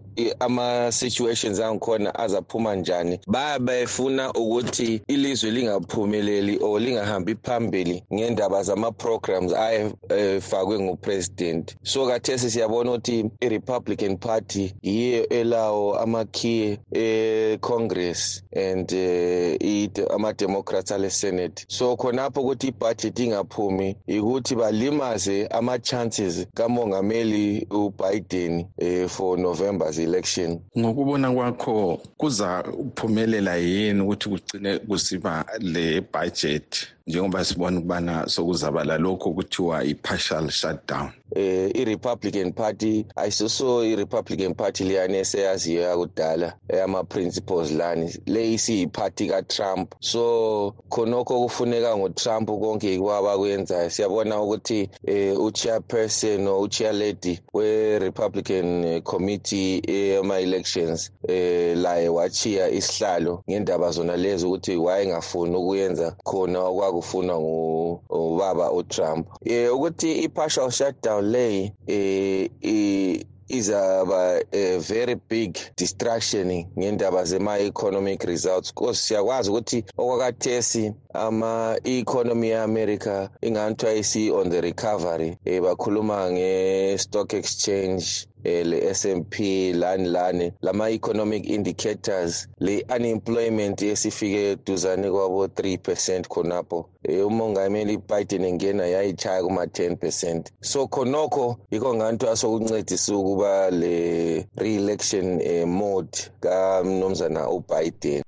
ama-situations 0.41 1.61
angikhona 1.61 2.15
azaphuma 2.15 2.75
njani. 2.75 3.21
Bayabefuna 3.27 4.33
ukuthi 4.33 5.03
ilizwe 5.09 5.51
lingaphumeleli 5.51 6.59
or 6.63 6.81
lingahambi 6.81 7.37
phambili 7.43 8.05
ngendaba 8.15 8.63
zama-programs 8.63 9.53
ayefakwe 9.53 10.79
ngupresident 10.81 11.77
so 11.83 12.07
kathesi 12.07 12.51
siyabona 12.51 12.91
ukuthi 12.91 13.31
i-republican 13.41 14.17
party 14.17 14.75
yiyo 14.83 15.29
elawo 15.29 15.99
amakhiye 15.99 16.79
e-congress 16.93 18.43
and 18.57 18.93
uh, 18.93 20.15
ama-democrats 20.15 20.93
ale-senate. 20.93 21.65
So 21.69 21.97
khonapho 21.97 22.41
ukuthi 22.41 22.67
ibudget 22.69 23.19
ingaphumi 23.19 23.97
ukuthi 24.09 24.55
balimaze 24.55 25.47
ama-chances 25.47 26.47
kamongameli 26.55 27.67
ubiden 27.71 28.67
uh, 28.79 29.09
for 29.09 29.39
november's 29.39 29.99
election. 29.99 30.61
Ngokubona 30.79 31.31
kwakho 31.33 32.01
kuza 32.17 32.63
kuphumelela 32.63 33.57
yini 33.57 34.01
ukuthi 34.01 34.29
kugcine 34.29 34.79
kusiba 34.79 35.45
le 35.59 36.01
budget? 36.01 36.87
Njengoba 37.07 37.45
sibona 37.45 37.79
ukubana 37.79 38.29
sokuzaba 38.29 38.85
lalokho 38.85 39.31
kuthiwa 39.31 39.85
i-partial 39.85 40.51
shutdown. 40.51 41.11
Eh 41.37 41.71
i-republican 41.75 42.53
party 42.53 43.07
ayisiso 43.17 43.85
i-republican 43.85 44.55
party 44.55 44.85
leyani 44.85 45.19
eseyaziyo 45.19 45.83
yakudala 45.83 46.57
ama-principles 46.85 47.71
lani 47.73 48.15
le 48.27 48.53
isiyiphathi 48.53 49.29
katrump. 49.29 49.95
So 50.01 50.75
khonokho 50.89 51.43
kufuneka 51.43 51.97
ngotrump 51.97 52.49
konke 52.49 52.99
kwabakwenzayo 52.99 53.91
siyabona 53.91 54.43
ukuthi 54.43 54.91
eh 55.07 55.41
uchairperson 55.41 56.47
or 56.47 56.63
uchairlady 56.63 57.41
we-republican 57.55 59.01
committee 59.03 59.83
ema-elections 59.87 61.11
eh 61.29 61.77
laye 61.77 62.09
wachiya 62.09 62.69
isihlalo 62.69 63.43
ngendaba 63.51 63.91
zona 63.91 64.17
lezi 64.17 64.47
ukuthi 64.47 64.77
wayengafuni 64.77 65.57
ukuyenza 65.57 66.17
khona 66.25 66.61
okwakufunwa 66.91 67.37
ngubaba 67.41 68.73
utrump. 68.73 69.27
Eh 69.45 69.75
ukuthi 69.75 70.11
i-partial 70.25 70.71
shutdown 70.71 71.25
lay 71.33 71.73
eh 71.87 73.25
izaba 73.51 74.41
a 74.53 74.79
very 74.79 75.15
big 75.29 75.59
distraction 75.77 76.49
ngendaba 76.79 77.25
zema-economic 77.25 78.25
results. 78.25 78.71
Because 78.73 78.99
siyakwazi 79.01 79.51
ukuthi 79.51 79.85
okwakathesi 79.99 80.95
ama-economy 81.15 82.49
ye-america 82.49 83.29
inganthiwa 83.43 83.93
isi-on 83.95 84.51
the 84.51 84.61
recovery 84.61 85.37
um 85.47 85.63
bakhuluma 85.65 86.31
nge-stock 86.31 87.33
exchange 87.35 88.29
eh 88.45 88.67
le-S&P 88.67 89.73
lani 89.73 90.09
lani 90.09 90.53
lama-economic 90.63 91.49
indicators 91.49 92.49
le-unemployment 92.61 93.83
esifike 93.83 94.57
duzane 94.67 95.11
kwabo 95.11 95.47
3 95.47 95.79
percent 95.79 96.29
khonapho. 96.29 96.89
Um 97.09 97.27
umongameli 97.27 97.97
biden 97.99 98.45
engena 98.45 98.87
yayichaya 98.87 99.43
kuma-10 99.43 99.97
percent. 99.97 100.53
So 100.61 100.87
khonokho 100.87 101.57
yikho 101.71 101.95
nganthiwa 101.95 102.37
sokuncedisa 102.37 103.15
ukuba 103.17 103.71
le-re-election 103.71 105.41
um 105.63 105.71
mode 105.71 106.19
kamnumzana 106.41 107.49
ubiden. 107.51 108.23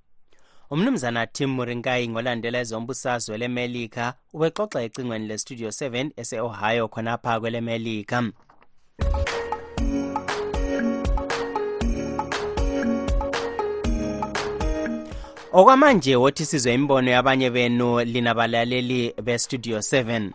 Umnumzana 0.70 1.26
tim 1.26 1.50
murinkai 1.50 2.08
ngolandela 2.08 2.58
ezombusazwe 2.60 3.38
lemelika 3.38 4.14
ubexoxa 4.32 4.82
ecingweni 4.82 5.26
lestudio 5.26 5.68
7 5.68 6.10
ese-ohio 6.16 6.88
khonapha 6.88 7.40
kwelemelika. 7.40 8.22
Okwamanje 15.52 16.16
wothi 16.16 16.44
sizwe 16.46 16.74
imbono 16.74 17.10
yabanye 17.10 17.50
benu 17.50 18.00
linabalaleli 18.00 19.14
be-studio 19.24 19.78
7 19.78 20.30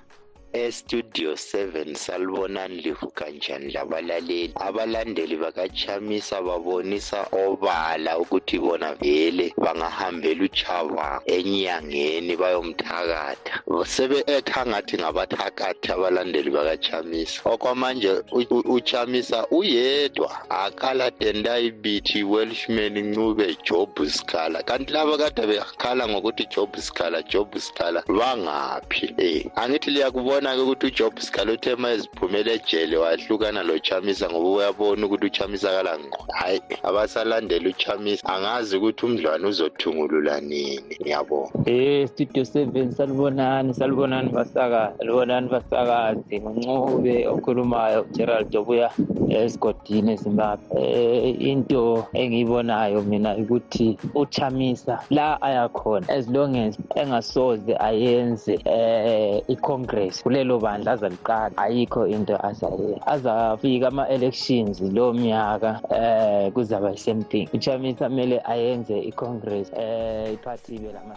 estudio 0.53 1.31
7 1.33 1.95
salibonani 1.95 2.75
livuka 2.81 3.29
njani 3.29 3.71
labalaleli? 3.71 4.51
Abalandeli 4.55 5.36
bakachamisa 5.38 6.41
babonisa 6.41 7.27
obala 7.31 8.19
ukuthi 8.19 8.60
bona 8.60 8.93
vele 8.95 9.53
bangahambela 9.57 10.43
uchaba 10.43 11.21
enyangeni 11.25 12.36
bayomthakatha. 12.38 13.62
Sebe 13.86 14.23
ethangathi 14.27 14.97
ngabathakathi 14.97 15.91
abalandeli 15.91 16.49
bakachamisa 16.49 17.41
okwamanje 17.45 18.23
uchamisa 18.65 19.47
uyedwa 19.47 20.49
akalatenda 20.49 21.60
ibithi 21.60 22.23
welshman 22.23 22.97
ncube 22.97 23.57
job 23.63 24.05
scala. 24.07 24.63
Kanti 24.63 24.93
laba 24.93 25.17
kade 25.17 25.47
bekhala 25.47 26.07
ngokuthi 26.07 26.45
job 26.55 26.75
scala 26.77 27.21
job 27.21 27.57
scala 27.57 28.03
bangaphi? 28.07 29.13
Eh 29.17 29.45
angithi 29.55 29.91
liyakubona 29.91 30.37
uyabona-ke 30.38 30.62
ukuthi 30.62 30.88
ujob 30.88 31.19
scala 31.19 31.54
uthe 31.54 31.76
ma 31.76 31.89
eziphumele 31.91 32.54
ejele 32.54 32.97
wahlukana 32.97 33.63
lochamisa 33.63 34.30
ngoba 34.30 34.50
uyabona 34.50 35.06
ukuthi 35.06 35.26
uchamisa 35.26 35.69
kalangqo 35.76 36.21
hhayi 36.39 36.62
abasalandela 36.84 37.69
uchamisa 37.69 38.23
angazi 38.34 38.78
ukuthi 38.78 39.06
umdlwane 39.06 39.47
uzothungulula 39.47 40.41
nini 40.41 40.95
ngiyabona 41.02 41.50
eh 41.65 42.08
studio 42.08 42.45
seven 42.45 42.91
salibonani 42.91 43.73
salibonani 43.73 44.30
basakazi 44.30 44.97
salibonani 44.97 45.50
basakazi. 45.50 46.41
Nguncube 46.41 47.28
okhulumayo 47.28 48.06
gerald 48.13 48.56
obuya 48.56 48.89
esigodini 49.36 50.12
ezimbabwe 50.12 50.66
eh 50.82 51.42
into 51.42 52.06
engiyibonayo 52.13 53.02
mina 53.02 53.36
ukuthi 53.38 53.98
uchamisa 54.16 55.00
la 55.10 55.42
ayakhona 55.42 56.10
as 56.10 56.28
long 56.28 56.56
as 56.56 56.78
engasoze 56.96 57.76
ayenze 57.80 58.60
eh 58.66 59.44
icongress 59.48 60.24
kulelo 60.24 60.60
bandla 60.60 60.92
azaliqala. 60.92 61.58
Ayikho 61.58 62.08
into 62.08 62.36
azayenza 62.46 63.08
azafika 63.08 63.88
ama-elections 63.88 64.82
lo 64.82 65.13
mnyaka 65.13 65.82
eh 65.96 66.52
kuzaba 66.52 66.92
i-same 66.94 67.24
thing 67.24 67.50
uchamisa 67.54 68.10
kumele 68.10 68.42
ayenze 68.46 69.00
icongress 69.00 69.72
eh 69.74 70.34
iphathi 70.34 70.76
ibe 70.76 70.92
lama 70.94 71.16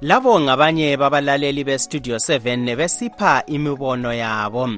labo 0.00 0.40
ngabanye 0.40 0.96
babalaleli 0.96 1.64
bestudio 1.64 2.16
7 2.16 2.76
besipha 2.76 3.42
imibono 3.46 4.14
yabo. 4.14 4.68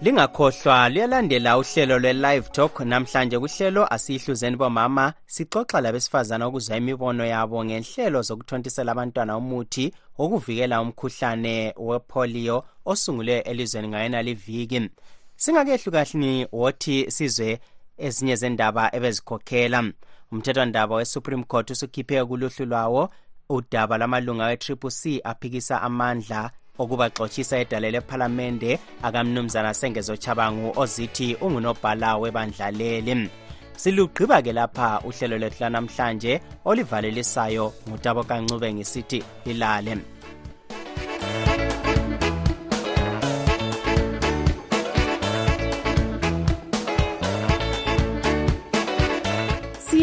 Lingakhohlwa 0.00 0.88
luyalandela 0.88 1.58
uhlelo 1.58 1.98
lwe-live 1.98 2.48
talk. 2.52 2.80
Namhlanje 2.80 3.38
kuhlelo 3.38 3.94
asiyihluzeni 3.94 4.56
bomama. 4.56 5.12
Sixoxa 5.26 5.80
labesifazana 5.80 6.48
ukuzwa 6.48 6.76
imibono 6.76 7.26
yabo 7.26 7.64
ngenhlelo 7.64 8.22
zokuthontisela 8.22 8.92
abantwana 8.92 9.36
umuthi 9.36 9.94
wokuvikela 10.18 10.80
umkhuhlane 10.80 11.74
wepolio 11.76 12.64
osungulwe 12.84 13.38
elizweni 13.38 13.88
ngayena 13.88 14.22
liviki 14.22 14.90
singakehlukahli 15.36 16.46
wothi 16.52 17.10
sizwe 17.10 17.60
ezinye 17.98 18.36
zendaba 18.36 18.94
ebezikhokhela. 18.96 19.92
Umthethwandaba 20.32 20.94
we-supreme 20.94 21.44
court 21.44 21.70
usukhiphe 21.70 22.24
kuluhlu 22.24 22.66
lwawo 22.66 23.10
udaba 23.48 23.98
lwamalunga 23.98 24.44
we-triple 24.46 24.90
c 24.90 25.20
aphikisa 25.24 25.82
amandla 25.82 26.50
okubaxotshisa 26.78 27.58
edale 27.58 27.90
lephalamende 27.90 28.78
akamnumzana 29.02 29.74
sengezo 29.74 30.16
chabangu 30.16 30.72
ozithi 30.76 31.36
ungunobhala 31.44 32.16
webandla 32.16 32.70
leli 32.70 33.30
silugqiba 33.76 34.42
ke 34.42 34.52
lapha 34.52 35.00
uhlelo 35.08 35.38
lwethu 35.38 35.62
lanamhlanje 35.62 36.40
olivalelisayo 36.64 37.72
ngutabo 37.88 38.22
kancube 38.24 38.72
ngisithi 38.74 39.22
lilale 39.46 40.17